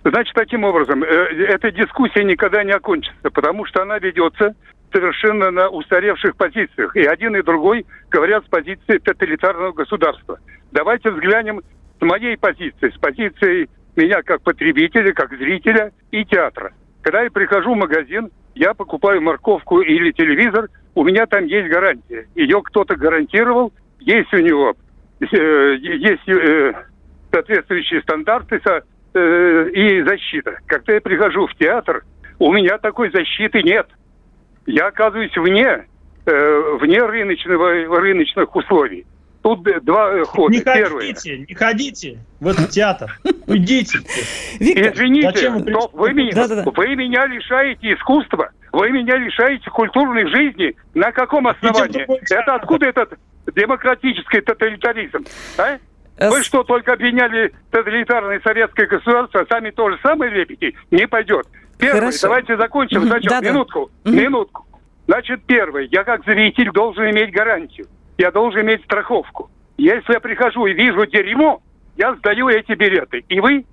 [0.04, 4.54] значит, таким образом, э, эта дискуссия никогда не окончится, потому что она ведется
[4.92, 6.96] совершенно на устаревших позициях.
[6.96, 10.38] И один, и другой говорят с позиции тоталитарного государства.
[10.72, 11.60] Давайте взглянем
[12.00, 16.72] с моей позиции, с позиции меня как потребителя, как зрителя и театра.
[17.02, 22.26] Когда я прихожу в магазин, я покупаю морковку или телевизор, у меня там есть гарантия.
[22.34, 24.74] Ее кто-то гарантировал, есть у него
[25.20, 26.22] есть
[27.30, 28.60] соответствующие стандарты,
[29.14, 30.58] э, и защита.
[30.66, 32.04] Когда я прихожу в театр,
[32.38, 33.88] у меня такой защиты нет.
[34.66, 35.86] Я оказываюсь вне,
[36.26, 39.06] э, вне рыночного, рыночных условий.
[39.42, 40.52] Тут два хода.
[40.52, 41.00] Не Первое.
[41.00, 43.18] ходите, не ходите в этот театр.
[43.46, 44.00] Уйдите.
[44.58, 46.70] Виктор, Извините, зачем вы, но вы, меня, да, да, да.
[46.70, 50.74] вы меня лишаете искусства, вы меня лишаете культурной жизни.
[50.94, 52.04] На каком основании?
[52.34, 53.14] Это откуда этот
[53.54, 55.24] демократический тоталитаризм?
[55.58, 55.78] А?
[56.30, 60.74] Вы что, только обвиняли тоталитарное советское государство, а сами то же самое лепите?
[60.90, 61.46] Не пойдет.
[61.78, 62.18] Первое, Хорошо.
[62.22, 63.04] давайте закончим.
[63.04, 64.66] Значит, да, минутку, минутку.
[65.06, 67.86] Значит, первое, я как зритель должен иметь гарантию.
[68.18, 69.48] Я должен иметь страховку.
[69.76, 71.62] Если я прихожу и вижу дерьмо,
[71.96, 73.24] я сдаю эти билеты.
[73.28, 73.64] И вы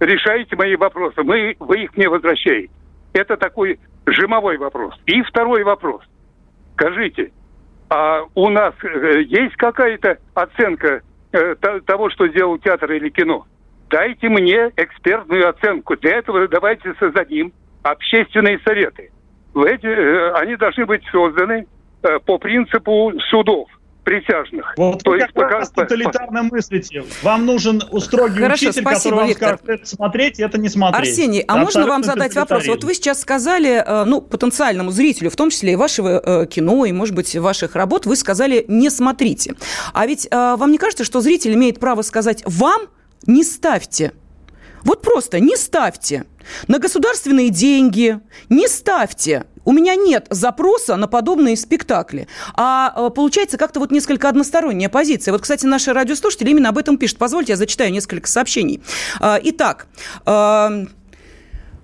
[0.00, 1.22] решаете мои вопросы.
[1.22, 2.70] Мы, вы их мне возвращаете.
[3.12, 4.94] Это такой жимовой вопрос.
[5.06, 6.02] И второй вопрос.
[6.74, 7.30] Скажите,
[7.92, 11.02] а у нас э, есть какая-то оценка
[11.32, 13.46] э, того, что сделал театр или кино?
[13.90, 15.94] Дайте мне экспертную оценку.
[15.98, 17.52] Для этого давайте создадим
[17.82, 19.10] общественные советы.
[19.54, 21.66] Эти, э, они должны быть созданы
[22.24, 23.68] по принципу судов
[24.04, 24.74] присяжных.
[24.76, 25.58] Вот То вы есть как пока...
[25.58, 27.04] раз тоталитарно мыслите.
[27.22, 29.58] Вам нужен строгий Хорошо, учитель, спасибо, который вам Виктор.
[29.58, 31.08] скажет, это смотреть, это не смотреть.
[31.08, 32.66] Арсений, а можно вам задать вопрос?
[32.66, 36.92] Вот вы сейчас сказали, э, ну, потенциальному зрителю, в том числе и вашего кино, и,
[36.92, 39.54] может быть, ваших работ, вы сказали «не смотрите».
[39.92, 42.82] А ведь вам не кажется, что зритель имеет право сказать «вам»,
[43.26, 44.12] не ставьте.
[44.84, 46.24] Вот просто не ставьте.
[46.66, 49.44] На государственные деньги не ставьте.
[49.64, 52.26] У меня нет запроса на подобные спектакли.
[52.54, 55.32] А э, получается как-то вот несколько односторонняя позиция.
[55.32, 57.18] Вот, кстати, наши радиослушатели именно об этом пишут.
[57.18, 58.82] Позвольте, я зачитаю несколько сообщений.
[59.20, 59.86] А, итак,
[60.26, 60.86] Э,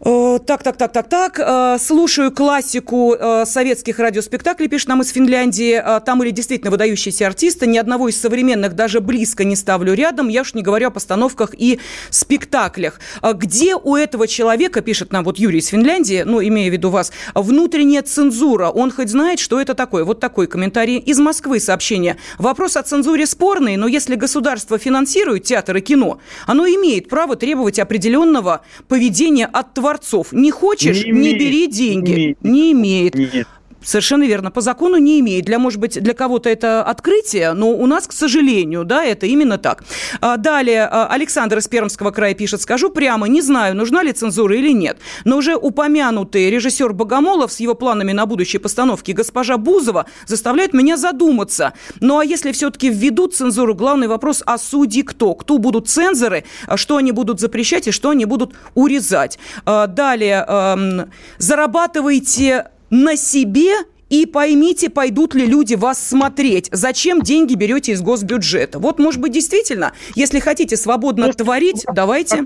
[0.00, 1.38] так, так, так, так, так.
[1.40, 5.82] Э, слушаю классику э, советских радиоспектаклей, пишет нам из Финляндии.
[6.06, 7.66] Там или действительно выдающиеся артисты.
[7.66, 10.28] Ни одного из современных даже близко не ставлю рядом.
[10.28, 11.80] Я уж не говорю о постановках и
[12.10, 13.00] спектаклях.
[13.34, 17.12] Где у этого человека, пишет нам вот Юрий из Финляндии, ну, имея в виду вас,
[17.34, 18.68] внутренняя цензура?
[18.68, 20.04] Он хоть знает, что это такое?
[20.04, 22.16] Вот такой комментарий из Москвы сообщение.
[22.38, 27.78] Вопрос о цензуре спорный, но если государство финансирует театр и кино, оно имеет право требовать
[27.78, 30.32] определенного поведения от творцов творцов.
[30.32, 32.36] Не хочешь, не, не бери деньги.
[32.42, 33.14] Не имеет.
[33.14, 33.46] Не имеет.
[33.82, 34.50] Совершенно верно.
[34.50, 35.44] По закону не имеет.
[35.44, 39.56] Для, может быть, для кого-то это открытие, но у нас, к сожалению, да, это именно
[39.56, 39.84] так.
[40.20, 44.56] А, далее а, Александр из Пермского края пишет, скажу прямо, не знаю, нужна ли цензура
[44.56, 50.06] или нет, но уже упомянутый режиссер Богомолов с его планами на будущие постановки госпожа Бузова
[50.26, 51.72] заставляет меня задуматься.
[52.00, 55.34] Ну а если все-таки введут цензуру, главный вопрос, а судьи кто?
[55.34, 59.38] Кто будут цензоры, а что они будут запрещать и что они будут урезать?
[59.64, 63.72] Далее, зарабатывайте на себе
[64.08, 66.68] и поймите, пойдут ли люди вас смотреть.
[66.72, 68.78] Зачем деньги берете из госбюджета?
[68.78, 72.44] Вот, может быть, действительно, если хотите свободно Может, творить, давайте.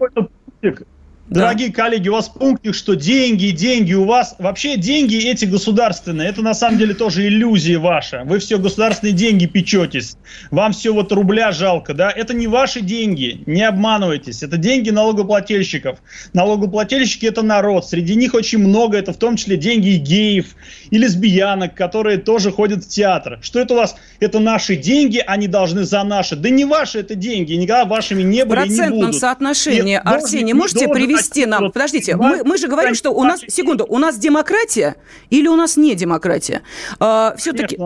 [1.29, 1.75] Дорогие да.
[1.75, 4.35] коллеги, у вас пунктик, что деньги, деньги у вас.
[4.39, 8.23] Вообще деньги эти государственные, это на самом деле тоже иллюзия ваша.
[8.25, 10.17] Вы все государственные деньги печетесь.
[10.51, 12.11] Вам все вот рубля жалко, да?
[12.11, 14.43] Это не ваши деньги, не обманывайтесь.
[14.43, 16.01] Это деньги налогоплательщиков.
[16.33, 17.87] Налогоплательщики это народ.
[17.87, 20.57] Среди них очень много, это в том числе деньги геев,
[20.91, 23.39] и лесбиянок, которые тоже ходят в театр.
[23.43, 23.95] Что это у вас?
[24.19, 26.35] Это наши деньги, они должны за наши.
[26.35, 28.75] Да не ваши это деньги, никогда вашими не были и не будут.
[28.75, 31.71] В процентном соотношении, Арсений, можете привести привести нам...
[31.71, 33.41] Подождите, мы, мы же говорим, что у нас...
[33.49, 34.97] Секунду, у нас демократия
[35.31, 36.63] или у нас не демократия?
[36.99, 37.79] А, все-таки...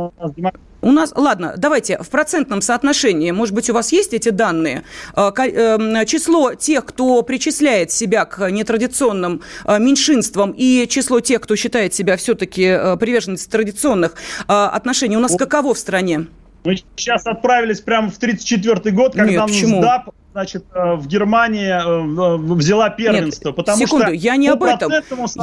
[0.82, 4.84] У нас, ладно, давайте в процентном соотношении, может быть, у вас есть эти данные?
[5.14, 11.56] А, эм, число тех, кто причисляет себя к нетрадиционным а, меньшинствам, и число тех, кто
[11.56, 14.14] считает себя все-таки э, приверженцем традиционных
[14.46, 16.26] отношений, у нас каково в стране?
[16.64, 19.80] Мы сейчас отправились прямо в 1934 год, когда Нет, почему?
[19.80, 23.48] СДАП значит, э, в Германии э, взяла первенство.
[23.48, 24.92] Нет, потому секунду, что я не об этом.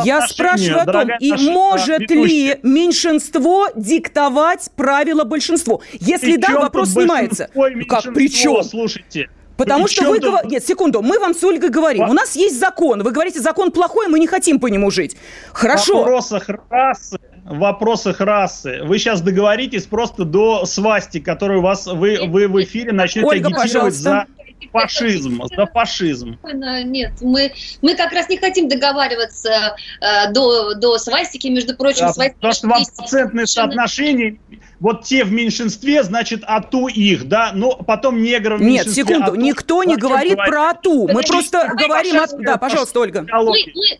[0.03, 5.81] Я спрашиваю о том, и может ли меньшинство диктовать правила большинству?
[5.93, 7.49] Если да, вопрос снимается.
[7.89, 8.63] Как при чем?
[8.63, 9.29] Слушайте.
[9.57, 10.49] Потому что вы говорите...
[10.49, 12.09] Нет, секунду, мы вам с Ольгой говорим.
[12.09, 13.01] У нас есть закон.
[13.01, 15.17] Вы говорите, закон плохой, мы не хотим по нему жить.
[15.53, 15.95] Хорошо.
[15.95, 18.81] В вопросах расы, в вопросах расы.
[18.83, 23.73] Вы сейчас договоритесь просто до свасти, которую вас вы, вы в эфире начнете Ольга, агитировать
[23.73, 24.03] пожалуйста.
[24.03, 24.25] за
[24.71, 26.37] фашизм, за фашизм.
[26.85, 27.51] Нет, мы,
[27.81, 32.07] мы как раз не хотим договариваться э, до, до свастики, между прочим.
[32.07, 34.37] Да, свастики потому что вам процентные соотношения,
[34.79, 39.35] вот те в меньшинстве, значит, ату их, да, но потом негров в Нет, секунду, ату,
[39.35, 42.27] никто не говорит говорит про ату, мы просто говорим о...
[42.39, 43.25] Да, пожалуйста, Ольга.
[43.31, 43.55] Мы, мы,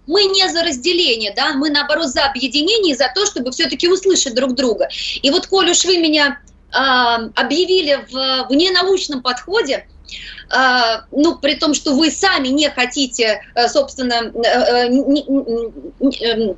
[0.08, 4.54] мы не за разделение, да, мы, наоборот, за объединение, за то, чтобы все-таки услышать друг
[4.54, 4.88] друга.
[5.22, 6.40] И вот, коль уж вы меня
[6.72, 6.78] э,
[7.36, 9.88] объявили в, в ненаучном подходе,
[10.50, 14.88] а, ну, при том, что вы сами не хотите, э, собственно, э,
[16.22, 16.54] э,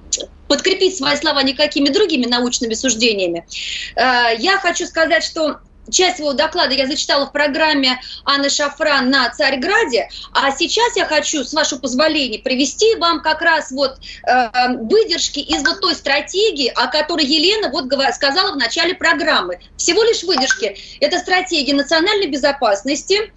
[0.48, 3.48] подкрепить свои слова никакими другими научными суждениями.
[3.96, 5.60] Я хочу сказать, что
[5.92, 11.44] часть его доклада я зачитала в программе Анны Шафран на Царьграде, а сейчас я хочу,
[11.44, 16.88] с вашего позволения, привести вам как раз вот э, выдержки из вот той стратегии, о
[16.88, 19.60] которой Елена вот сказала в начале программы.
[19.78, 20.78] Всего лишь выдержки.
[21.00, 23.32] Это стратегия национальной безопасности,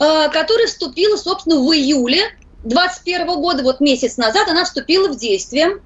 [0.00, 2.22] э, которая вступила, собственно, в июле
[2.64, 5.80] 2021 года, вот месяц назад она вступила в действие.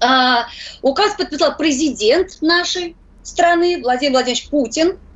[0.00, 0.44] Э,
[0.82, 4.98] указ подписал президент нашей страны Владимир Владимирович Путин–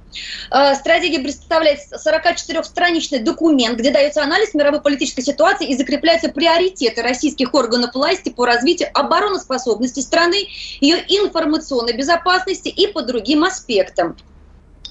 [0.74, 7.94] стратегия представляет 44-страничный документ, где дается анализ мировой политической ситуации и закрепляются приоритеты российских органов
[7.94, 10.48] власти по развитию обороноспособности страны,
[10.80, 14.16] ее информационной безопасности и по другим аспектам.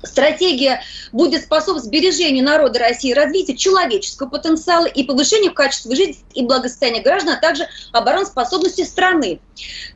[0.03, 7.01] Стратегия будет способствовать сбережению народа России, развитию человеческого потенциала и повышению качества жизни и благосостояния
[7.01, 9.39] граждан, а также обороноспособности страны.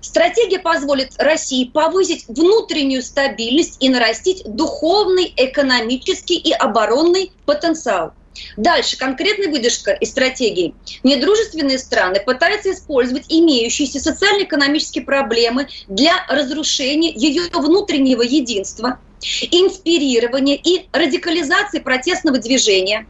[0.01, 8.13] Стратегия позволит России повысить внутреннюю стабильность и нарастить духовный, экономический и оборонный потенциал.
[8.55, 10.75] Дальше, конкретная выдержка из стратегии.
[11.03, 18.99] Недружественные страны пытаются использовать имеющиеся социально-экономические проблемы для разрушения ее внутреннего единства,
[19.51, 23.07] инспирирования и радикализации протестного движения,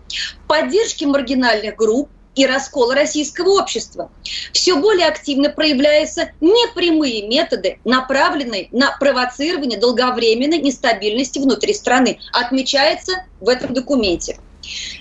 [0.48, 4.12] поддержки маргинальных групп, и раскола российского общества.
[4.54, 13.50] Все более активно проявляются непрямые методы, направленные на провоцирование долговременной нестабильности внутри страны, отмечается в
[13.50, 14.38] этом документе.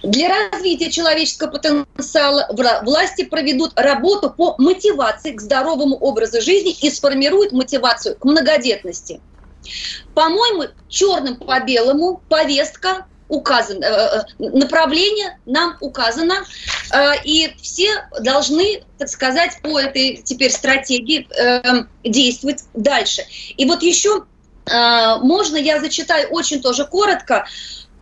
[0.03, 2.49] Для развития человеческого потенциала
[2.83, 9.21] власти проведут работу по мотивации к здоровому образу жизни и сформируют мотивацию к многодетности.
[10.15, 13.89] По-моему, черным по белому повестка указано, э,
[14.39, 16.35] э, направление нам указано,
[16.93, 21.27] э, и все должны, так сказать, по этой теперь стратегии
[22.05, 23.23] действовать дальше.
[23.57, 24.25] И вот еще
[24.69, 27.47] можно я зачитаю очень тоже коротко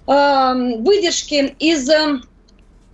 [0.07, 1.87] выдержки из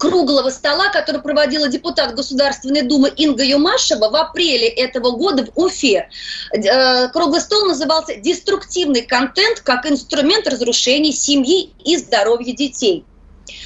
[0.00, 6.08] круглого стола, который проводила депутат Государственной Думы Инга Юмашева в апреле этого года в Уфе.
[6.52, 13.04] Э, круглый стол назывался «Деструктивный контент как инструмент разрушения семьи и здоровья детей».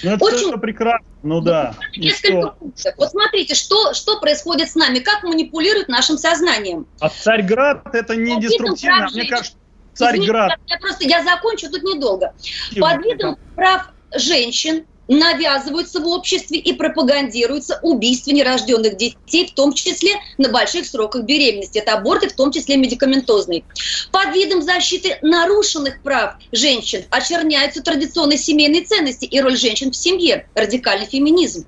[0.02, 0.58] Ну, это Очень...
[0.58, 1.74] прекрасно, ну да.
[1.96, 2.94] Несколько пунктов.
[2.96, 6.86] Вот смотрите, что, что происходит с нами, как манипулируют нашим сознанием.
[7.00, 9.56] А Царьград это не деструктивно, мне кажется,
[9.92, 10.52] Царьград.
[10.52, 12.34] Извините, я просто я закончу тут недолго.
[12.80, 20.12] Под видом прав женщин навязываются в обществе и пропагандируются убийства нерожденных детей, в том числе
[20.38, 21.78] на больших сроках беременности.
[21.78, 23.64] Это аборты, в том числе медикаментозные.
[24.10, 30.48] Под видом защиты нарушенных прав женщин очерняются традиционные семейные ценности и роль женщин в семье,
[30.54, 31.66] радикальный феминизм.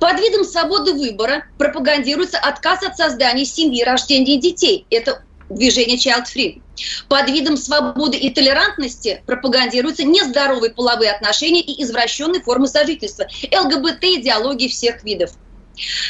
[0.00, 4.86] Под видом свободы выбора пропагандируется отказ от создания семьи, рождения детей.
[4.90, 6.62] Это движение Child Free.
[7.08, 14.68] Под видом свободы и толерантности пропагандируются нездоровые половые отношения и извращенные формы сожительства, ЛГБТ идеологии
[14.68, 15.30] всех видов.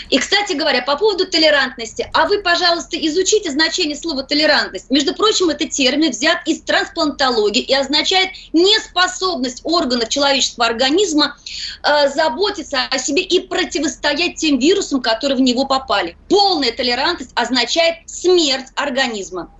[0.08, 4.90] И, кстати говоря, по поводу толерантности, а вы, пожалуйста, изучите значение слова толерантность.
[4.90, 11.36] Между прочим, это термин взят из трансплантологии и означает неспособность органов человеческого организма
[11.82, 16.16] э, заботиться о себе и противостоять тем вирусам, которые в него попали.
[16.28, 19.52] Полная толерантность означает смерть организма.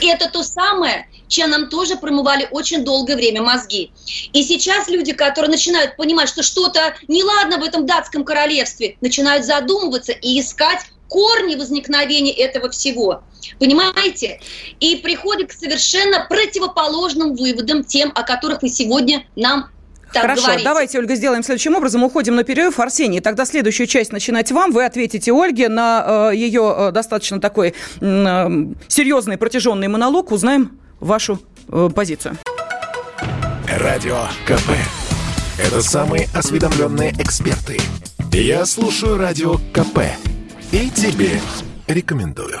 [0.00, 3.90] И это то самое, чем нам тоже промывали очень долгое время мозги.
[4.32, 10.12] И сейчас люди, которые начинают понимать, что что-то неладно в этом датском королевстве, начинают задумываться
[10.12, 13.22] и искать корни возникновения этого всего.
[13.58, 14.40] Понимаете?
[14.80, 19.70] И приходят к совершенно противоположным выводам тем, о которых вы сегодня нам
[20.12, 20.64] так Хорошо, говорите.
[20.64, 22.02] давайте, Ольга, сделаем следующим образом.
[22.04, 22.78] Уходим на перерыв.
[22.78, 24.72] Арсений, тогда следующую часть начинать вам.
[24.72, 28.46] Вы ответите Ольге на э, ее э, достаточно такой э,
[28.88, 30.32] серьезный протяженный монолог.
[30.32, 32.36] Узнаем вашу э, позицию.
[33.68, 34.70] Радио КП.
[35.58, 37.78] Это самые осведомленные эксперты.
[38.32, 40.00] Я слушаю Радио КП.
[40.72, 41.40] И тебе
[41.86, 42.60] рекомендую.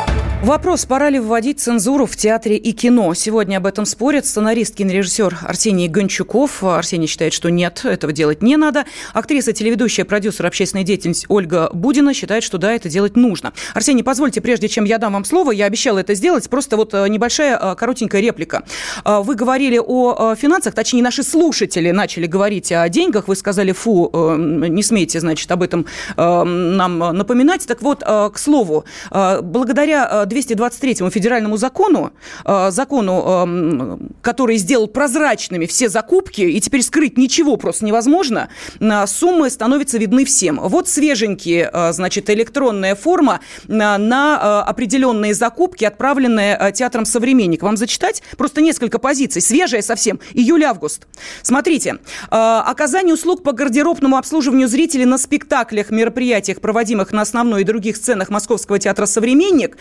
[0.43, 3.13] Вопрос, пора ли вводить цензуру в театре и кино.
[3.13, 6.63] Сегодня об этом спорят сценарист, кинорежиссер Арсений Гончуков.
[6.63, 8.85] Арсений считает, что нет, этого делать не надо.
[9.13, 13.53] Актриса, телеведущая, продюсер общественной деятельности Ольга Будина считает, что да, это делать нужно.
[13.75, 17.07] Арсений, позвольте, прежде чем я дам вам слово, я обещала это сделать, просто вот э,
[17.07, 18.63] небольшая э, коротенькая реплика.
[19.05, 23.27] Э, вы говорили о финансах, точнее, наши слушатели начали говорить о деньгах.
[23.27, 25.85] Вы сказали, фу, не смейте, значит, об этом
[26.17, 27.67] нам напоминать.
[27.67, 32.11] Так вот, к слову, благодаря 223 федеральному закону,
[32.45, 39.07] э, закону, э, который сделал прозрачными все закупки, и теперь скрыть ничего просто невозможно, э,
[39.07, 40.59] суммы становятся видны всем.
[40.61, 47.61] Вот свеженькие, значит, электронная форма на определенные закупки, отправленные театром «Современник».
[47.61, 48.23] Вам зачитать?
[48.37, 49.41] Просто несколько позиций.
[49.41, 50.19] Свежая совсем.
[50.33, 51.07] Июль-август.
[51.41, 51.97] Смотрите.
[52.29, 58.29] Оказание услуг по гардеробному обслуживанию зрителей на спектаклях, мероприятиях, проводимых на основной и других сценах
[58.29, 59.77] Московского театра «Современник»,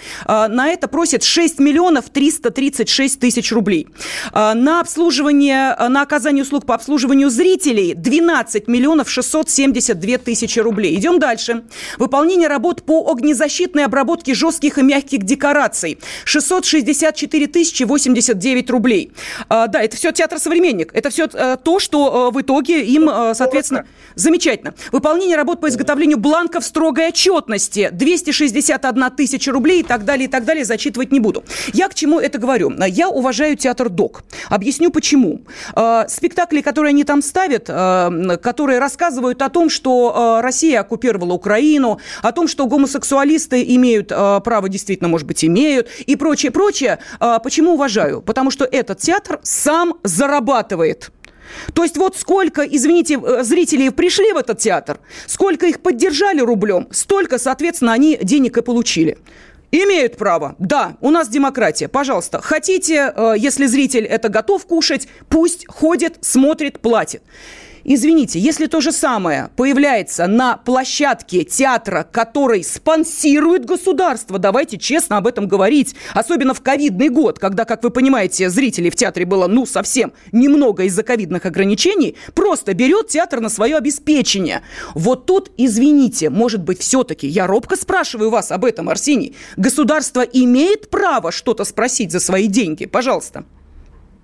[0.48, 3.86] на это просят 6 миллионов 336 тысяч рублей.
[4.32, 10.96] А, на обслуживание, а, на оказание услуг по обслуживанию зрителей 12 миллионов 672 тысячи рублей.
[10.96, 11.64] Идем дальше.
[11.98, 19.12] Выполнение работ по огнезащитной обработке жестких и мягких декораций 664 тысячи 89 рублей.
[19.48, 20.90] Да, это все театр «Современник».
[20.94, 24.74] Это все то, что в итоге им, соответственно, замечательно.
[24.92, 30.64] Выполнение работ по изготовлению бланков строгой отчетности 261 тысяча рублей и так далее, так далее,
[30.64, 31.44] зачитывать не буду.
[31.72, 32.72] Я к чему это говорю?
[32.88, 34.22] Я уважаю театр ДОК.
[34.48, 35.42] Объясню почему.
[35.74, 38.10] А, спектакли, которые они там ставят, а,
[38.42, 44.68] которые рассказывают о том, что а, Россия оккупировала Украину, о том, что гомосексуалисты имеют право,
[44.68, 46.98] действительно, может быть, имеют, и прочее, прочее.
[47.42, 48.22] Почему уважаю?
[48.22, 51.10] Потому что этот театр сам зарабатывает.
[51.74, 56.88] То есть вот сколько, извините, э, зрителей пришли в этот театр, сколько их поддержали рублем,
[56.90, 59.18] столько, соответственно, они денег и получили.
[59.72, 60.56] Имеют право.
[60.58, 61.88] Да, у нас демократия.
[61.88, 67.22] Пожалуйста, хотите, э, если зритель это готов кушать, пусть ходит, смотрит, платит.
[67.84, 75.26] Извините, если то же самое появляется на площадке театра, который спонсирует государство, давайте честно об
[75.26, 79.66] этом говорить, особенно в ковидный год, когда, как вы понимаете, зрителей в театре было, ну,
[79.66, 84.62] совсем немного из-за ковидных ограничений, просто берет театр на свое обеспечение.
[84.94, 90.90] Вот тут, извините, может быть, все-таки, я робко спрашиваю вас об этом, Арсений, государство имеет
[90.90, 92.86] право что-то спросить за свои деньги?
[92.86, 93.44] Пожалуйста.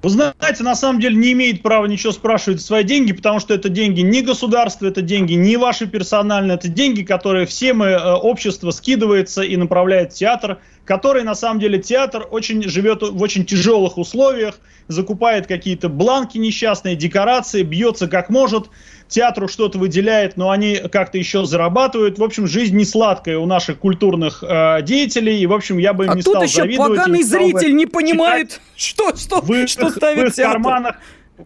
[0.02, 3.68] Вы знаете, на самом деле не имеет права ничего спрашивать свои деньги, потому что это
[3.68, 8.70] деньги не государства, это деньги не ваши персональные, это деньги, которые все мы, э, общество
[8.70, 13.98] скидывается и направляет в театр, который на самом деле театр очень живет в очень тяжелых
[13.98, 14.58] условиях,
[14.88, 18.68] закупает какие-то бланки несчастные, декорации, бьется как может
[19.08, 22.18] театру что-то выделяет, но они как-то еще зарабатывают.
[22.18, 26.04] В общем, жизнь не сладкая у наших культурных э, деятелей, и, в общем, я бы
[26.06, 26.56] им а не стал завидовать.
[26.56, 30.96] А тут еще поганый зритель не понимает, что, что, вы, что ставит в карманах,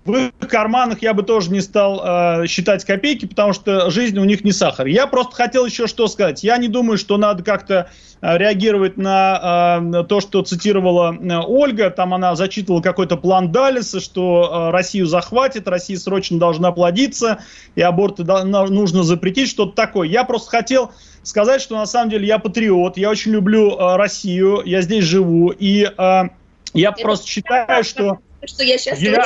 [0.05, 2.03] в их карманах я бы тоже не стал
[2.43, 4.87] э, считать копейки, потому что жизнь у них не сахар.
[4.87, 6.45] Я просто хотел еще что сказать.
[6.45, 11.91] Я не думаю, что надо как-то э, реагировать на э, то, что цитировала э, Ольга.
[11.91, 17.41] Там она зачитывала какой-то план Далиса, что э, Россию захватит, Россия срочно должна плодиться,
[17.75, 20.09] и аборты да, нужно запретить, что-то такое.
[20.09, 24.63] Я просто хотел сказать, что на самом деле я патриот, я очень люблю э, Россию,
[24.65, 26.23] я здесь живу, и э,
[26.75, 28.19] я Это просто считаю, что...
[28.43, 29.23] Что я сейчас я,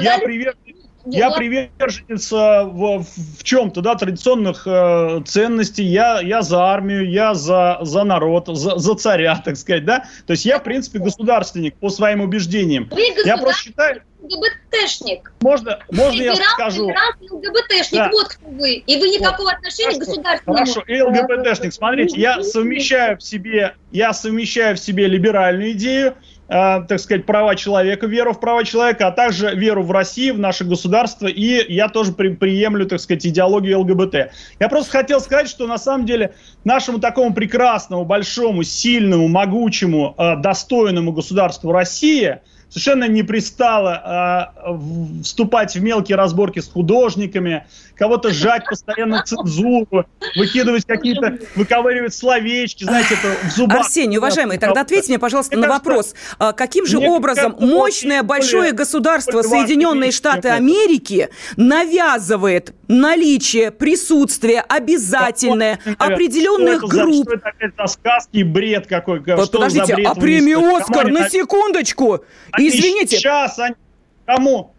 [0.00, 3.04] я, приверженец, я приверженец в,
[3.38, 5.84] в чем-то, да, традиционных э, ценностей.
[5.84, 10.04] Я, я за армию, я за, за народ, за, за царя, так сказать, да.
[10.26, 12.88] То есть я, в принципе, государственник по своим убеждениям.
[12.90, 14.02] Вы я просто считаю...
[14.22, 15.32] ЛГБТшник.
[15.40, 16.88] Можно, можно я скажу?
[17.28, 18.10] ЛГБТшник, да.
[18.12, 18.74] вот кто вы.
[18.74, 19.56] И вы никакого да.
[19.56, 20.04] отношения Хорошо.
[20.04, 20.58] к государственному.
[20.58, 21.72] Хорошо, и ЛГБТшник.
[21.72, 27.54] Смотрите, я совмещаю в себе, я совмещаю в себе либеральную идею, Э, так сказать, права
[27.56, 31.88] человека, веру в права человека, а также веру в Россию, в наше государство, и я
[31.88, 34.32] тоже при, приемлю, так сказать, идеологию ЛГБТ.
[34.60, 36.34] Я просто хотел сказать, что на самом деле
[36.64, 42.42] нашему такому прекрасному, большому, сильному, могучему, э, достойному государству Россия–
[42.72, 47.66] совершенно не пристало э, вступать в мелкие разборки с художниками,
[47.96, 50.06] кого-то сжать постоянно цензуру,
[50.36, 53.80] выкидывать какие-то, выковыривать словечки, знаете, это в зубах.
[53.80, 56.14] Арсений, уважаемый, тогда ответьте мне, пожалуйста, на вопрос.
[56.38, 66.82] А каким же образом мощное большое государство Соединенные Штаты Америки навязывает наличие, присутствие обязательное определенных
[66.82, 67.28] групп.
[67.28, 69.20] Что это опять за сказки и бред какой?
[69.20, 72.24] Подождите, а премию «Оскар» на секундочку!
[72.56, 73.16] Извините.
[73.16, 73.74] Сейчас они...
[74.26, 74.74] Кому?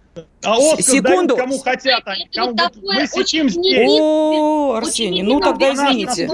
[0.45, 1.35] А Оскар Секунду.
[1.35, 2.01] кому хотят.
[2.05, 2.27] они.
[2.33, 3.89] Кому- такое мы сидим очень здесь.
[3.89, 6.29] О, Арсений, ну тогда извините.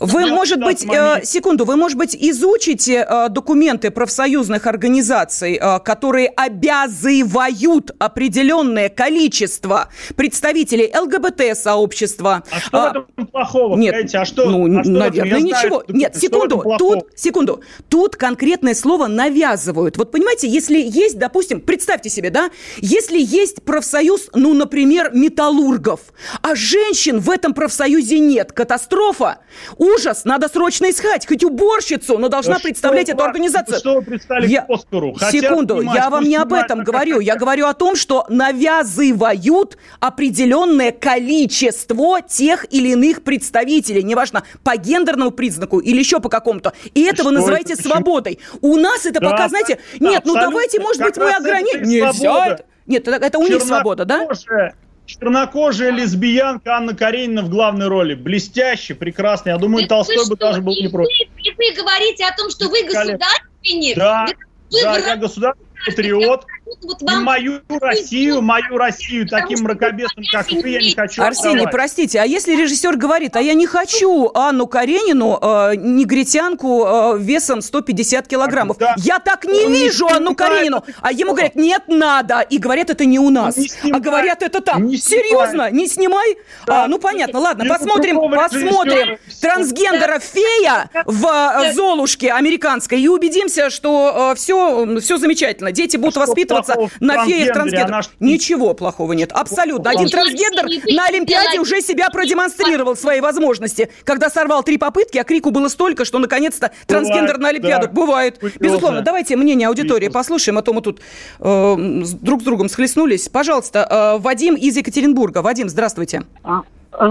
[0.00, 6.28] Вы, может быть, э, секунду, вы, может быть, изучите э, документы профсоюзных организаций, э, которые
[6.28, 12.42] обязывают определенное количество представителей ЛГБТ-сообщества.
[12.50, 13.76] А что в а, этом плохого?
[13.76, 14.18] Нет, Понимаете?
[14.18, 15.80] а что, ну, а что наверное, знаю ничего.
[15.82, 17.60] эту Нет, секунду, тут, секунду.
[17.88, 19.96] Тут конкретное слово навязывают.
[19.96, 26.00] Вот понимаете, если есть, допустим, представьте себе, да, если есть профсоюз, ну, например, металлургов,
[26.42, 29.38] а женщин в этом профсоюзе нет, катастрофа,
[29.76, 33.78] ужас, надо срочно искать, хоть уборщицу, но должна Да представлять что эту вы- организацию.
[33.78, 35.12] Что вы представили Я- к Оскару?
[35.14, 37.20] Хотят Секунду, снимать, я вам не об этом говорю.
[37.20, 45.30] Я говорю о том, что навязывают определенное количество тех или иных представителей, неважно, по гендерному
[45.30, 46.72] признаку или еще по какому-то.
[46.94, 47.82] И это вы Что называете это?
[47.82, 48.38] Свободой.
[48.60, 51.82] У нас это Да, пока, знаете, да, нет, ну давайте, может быть, мы ограничим.
[51.82, 52.64] Нельзя это.
[52.88, 54.26] Нет, это, у них свобода, да?
[54.26, 54.72] Чернокожая-
[55.06, 58.14] Чернокожая лесбиянка Анна Каренина в главной роли.
[58.14, 59.50] Блестяще, прекрасно.
[59.50, 61.28] Я думаю, Вы- Толстой бы что, даже был и не против.
[61.34, 63.96] Вы, и вы говорите о том, что вы государственник?
[63.96, 64.26] Да,
[64.70, 66.44] Вы да, я государственный патриот.
[66.82, 70.94] Вот И вам мою Россию, мою Россию, Потому таким что мракобесным, как вы, я не
[70.94, 71.72] хочу Арсений, отдавать.
[71.72, 77.62] простите, а если режиссер говорит, а я не хочу Анну Каренину, э, негритянку э, весом
[77.62, 78.94] 150 килограммов, Да.
[78.98, 82.58] я так не Он не вижу Анну снимает Каренину, а ему говорят, нет, надо, и
[82.58, 84.86] говорят, это не у нас, Не а говорят, это там.
[84.86, 86.36] Не Серьезно, не снимай?
[86.66, 86.84] Да.
[86.84, 89.18] А, ну понятно, ладно, Ну, посмотрим, посмотрим.
[89.40, 93.00] трансгендера фея в э, Золушке американской.
[93.00, 97.52] И убедимся, что все, все замечательно, дети будут что воспитываться в на феях трансгендере?
[97.52, 97.88] трансгендеров.
[97.88, 99.90] Она Ничего плохого нет, абсолютно.
[99.90, 105.50] Один трансгендер на Олимпиаде уже себя продемонстрировал свои возможности, когда сорвал три попытки, а крику
[105.50, 107.86] было столько, что наконец-то трансгендер на Олимпиаду.
[107.86, 107.92] да.
[107.92, 108.40] Бывает.
[108.60, 109.02] Безусловно.
[109.02, 111.00] Давайте мнение аудитории послушаем, а то мы тут
[111.40, 111.76] э,
[112.20, 113.28] друг с другом схлестнулись.
[113.28, 113.86] Пожалуйста,
[114.18, 115.42] э, Вадим из Екатеринбурга.
[115.42, 116.22] Вадим, здравствуйте.
[116.44, 116.62] А,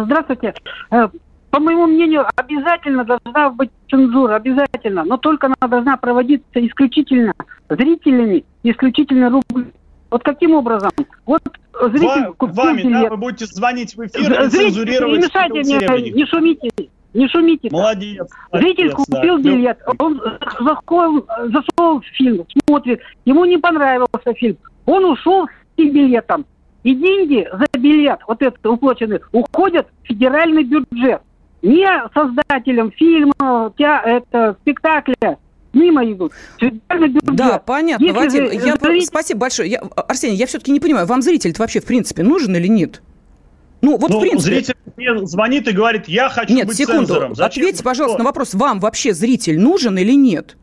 [0.03, 0.53] Здравствуйте.
[0.91, 1.07] Э,
[1.49, 5.03] По моему мнению, обязательно должна быть цензура, обязательно.
[5.05, 7.33] Но только она должна проводиться исключительно
[7.70, 9.72] зрителями, исключительно рубль.
[10.09, 10.91] Вот каким образом?
[11.26, 11.41] Вот
[11.74, 13.11] зритель Ва- купил Вами, да, билет.
[13.11, 16.70] вы будете звонить в эфир и Зритель, цензурировать не мешайте мне, не шумите,
[17.13, 17.70] не шумите.
[17.72, 18.28] Молодец.
[18.53, 19.18] Зритель молодец, да.
[19.18, 20.22] купил билет, он
[20.59, 26.45] зашел, зашел в фильм, смотрит, ему не понравился фильм, он ушел с этим билетом.
[26.84, 31.22] И деньги за билет, вот этот уплаченный, уходят в федеральный бюджет.
[31.61, 35.38] Не создателям фильма, это, спектакля,
[35.78, 36.34] мимо идут.
[37.23, 38.47] Да, понятно, Если Вадим.
[38.47, 39.69] же Я, зритель- Спасибо большое.
[39.71, 43.01] Я, Арсений, я все-таки не понимаю, вам зритель вообще в принципе нужен или нет?
[43.82, 44.55] Ну, вот Ну, в принципе...
[44.55, 47.05] зритель мне звонит и говорит, я хочу Нет, быть секунду.
[47.05, 47.36] цензором.
[47.36, 47.61] Зачем?
[47.63, 48.23] Ответьте, пожалуйста, Что?
[48.23, 50.57] на вопрос, вам вообще зритель нужен или нет?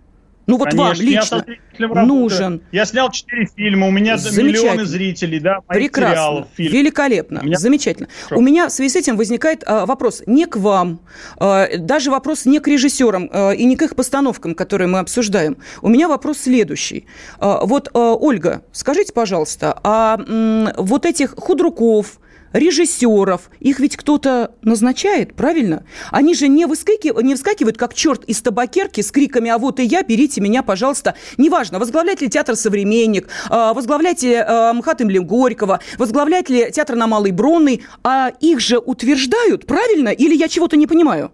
[0.46, 2.06] Ну вот вам Конечно, я со лично работаю.
[2.06, 2.60] нужен.
[2.70, 6.74] Я снял четыре фильма, у меня миллионы зрителей, да, моих Прекрасно, сериалов, фильмов.
[6.74, 8.08] великолепно, У меня- замечательно.
[8.24, 8.40] Хорошо.
[8.40, 11.00] У меня в связи с этим возникает а, вопрос не к вам,
[11.38, 15.56] а, даже вопрос не к режиссерам а, и не к их постановкам, которые мы обсуждаем.
[15.82, 17.06] У меня вопрос следующий.
[17.38, 22.18] А, вот, а, Ольга, скажите, пожалуйста, а м, вот этих худруков,
[22.54, 25.84] режиссеров, их ведь кто-то назначает, правильно?
[26.10, 29.84] Они же не, выскаки- не вскакивают, как черт из табакерки с криками «А вот и
[29.84, 31.14] я, берите меня, пожалуйста».
[31.36, 36.96] Неважно, возглавляет ли театр «Современник», а, возглавляет ли а, МХАТ имени Горького, возглавляет ли театр
[36.96, 40.08] на Малой Бронной, а их же утверждают, правильно?
[40.08, 41.32] Или я чего-то не понимаю?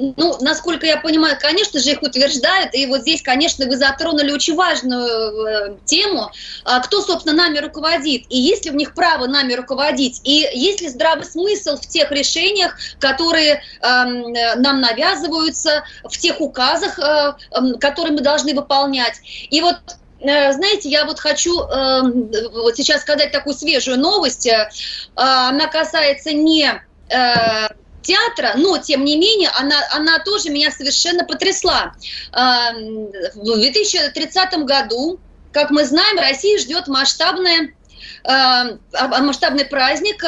[0.00, 2.72] Ну, насколько я понимаю, конечно же, их утверждают.
[2.72, 6.30] И вот здесь, конечно, вы затронули очень важную э, тему.
[6.64, 8.22] А кто, собственно, нами руководит?
[8.28, 10.20] И есть ли у них право нами руководить?
[10.22, 16.40] И есть ли здравый смысл в тех решениях, которые эм, э, нам навязываются, в тех
[16.40, 19.20] указах, э, эм, которые мы должны выполнять?
[19.50, 19.78] И вот
[20.20, 22.02] э, знаете, я вот хочу э,
[22.52, 24.46] вот сейчас сказать такую свежую новость.
[24.46, 24.70] Э,
[25.16, 26.70] Она касается не
[27.08, 27.68] э,
[28.02, 31.92] театра, но тем не менее она, она тоже меня совершенно потрясла.
[32.32, 35.18] А, В 2030 году,
[35.52, 37.74] как мы знаем, Россия ждет масштабное,
[38.24, 40.24] а, а, масштабный праздник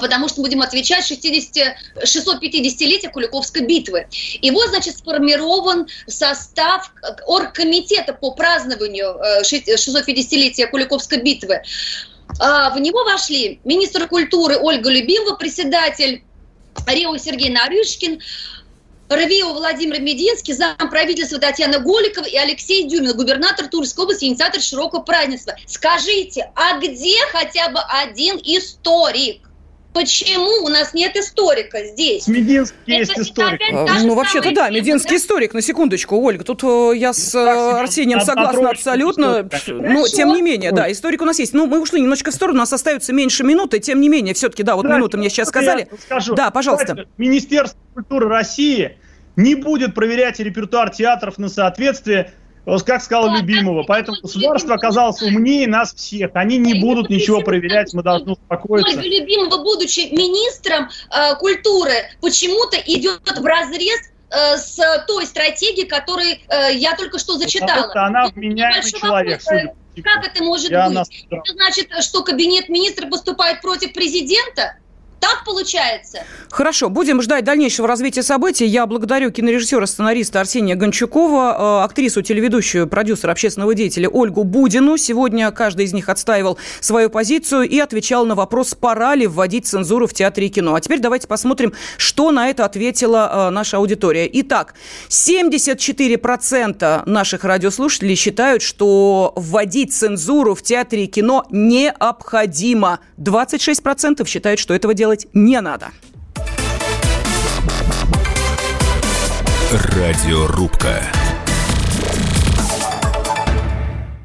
[0.00, 4.06] потому что будем отвечать 60, 650-летия Куликовской битвы.
[4.42, 6.92] И вот, значит, сформирован состав
[7.26, 11.62] оргкомитета по празднованию э, ши- 650-летия Куликовской битвы.
[12.38, 16.22] В него вошли министр культуры Ольга Любимова, председатель
[16.86, 18.20] Рио Сергей Нарышкин,
[19.08, 25.02] Равио Владимир Мединский, зам правительства Татьяна Голикова и Алексей Дюмин, губернатор Тульской области, инициатор широкого
[25.02, 25.54] празднества.
[25.66, 29.45] Скажите, а где хотя бы один историк?
[29.96, 32.28] Почему у нас нет историка здесь?
[32.28, 33.60] Мединский есть историк.
[33.70, 36.44] Ну, вообще-то да, Мединский историк, на секундочку, Ольга.
[36.44, 39.48] Тут э, я с э, Арсением согласна абсолютно.
[39.68, 41.54] Но, тем не менее, да, историк у нас есть.
[41.54, 43.78] Ну, мы ушли немножечко в сторону, у нас остается меньше минуты.
[43.78, 45.88] Тем не менее, все-таки, да, вот минуты мне сейчас сказали.
[46.36, 47.06] Да, пожалуйста.
[47.16, 48.98] Министерство культуры России
[49.36, 52.34] не будет проверять репертуар театров на соответствие
[52.84, 53.84] как сказал любимого.
[53.84, 56.30] Поэтому государство оказалось умнее нас всех.
[56.34, 58.98] Они не будут ничего проверять, мы должны успокоиться.
[58.98, 64.00] Ольга Любимова, будучи министром э, культуры, почему-то идет в разрез
[64.30, 67.90] э, с той стратегией, которую э, я только что зачитала.
[67.90, 69.40] Это она вменяемый человек.
[69.44, 71.26] Вопрос, как это может я быть?
[71.30, 74.76] Это значит, что кабинет министра поступает против президента?
[75.20, 76.24] Так получается.
[76.50, 78.66] Хорошо, будем ждать дальнейшего развития событий.
[78.66, 84.96] Я благодарю кинорежиссера, сценариста Арсения Гончукова, э, актрису, телеведущую, продюсера, общественного деятеля Ольгу Будину.
[84.96, 90.06] Сегодня каждый из них отстаивал свою позицию и отвечал на вопрос, пора ли вводить цензуру
[90.06, 90.74] в театре и кино.
[90.74, 94.30] А теперь давайте посмотрим, что на это ответила э, наша аудитория.
[94.32, 94.74] Итак,
[95.08, 103.00] 74% наших радиослушателей считают, что вводить цензуру в театре и кино необходимо.
[103.18, 105.92] 26% считают, что этого делать делать не надо.
[109.70, 111.00] Радиорубка.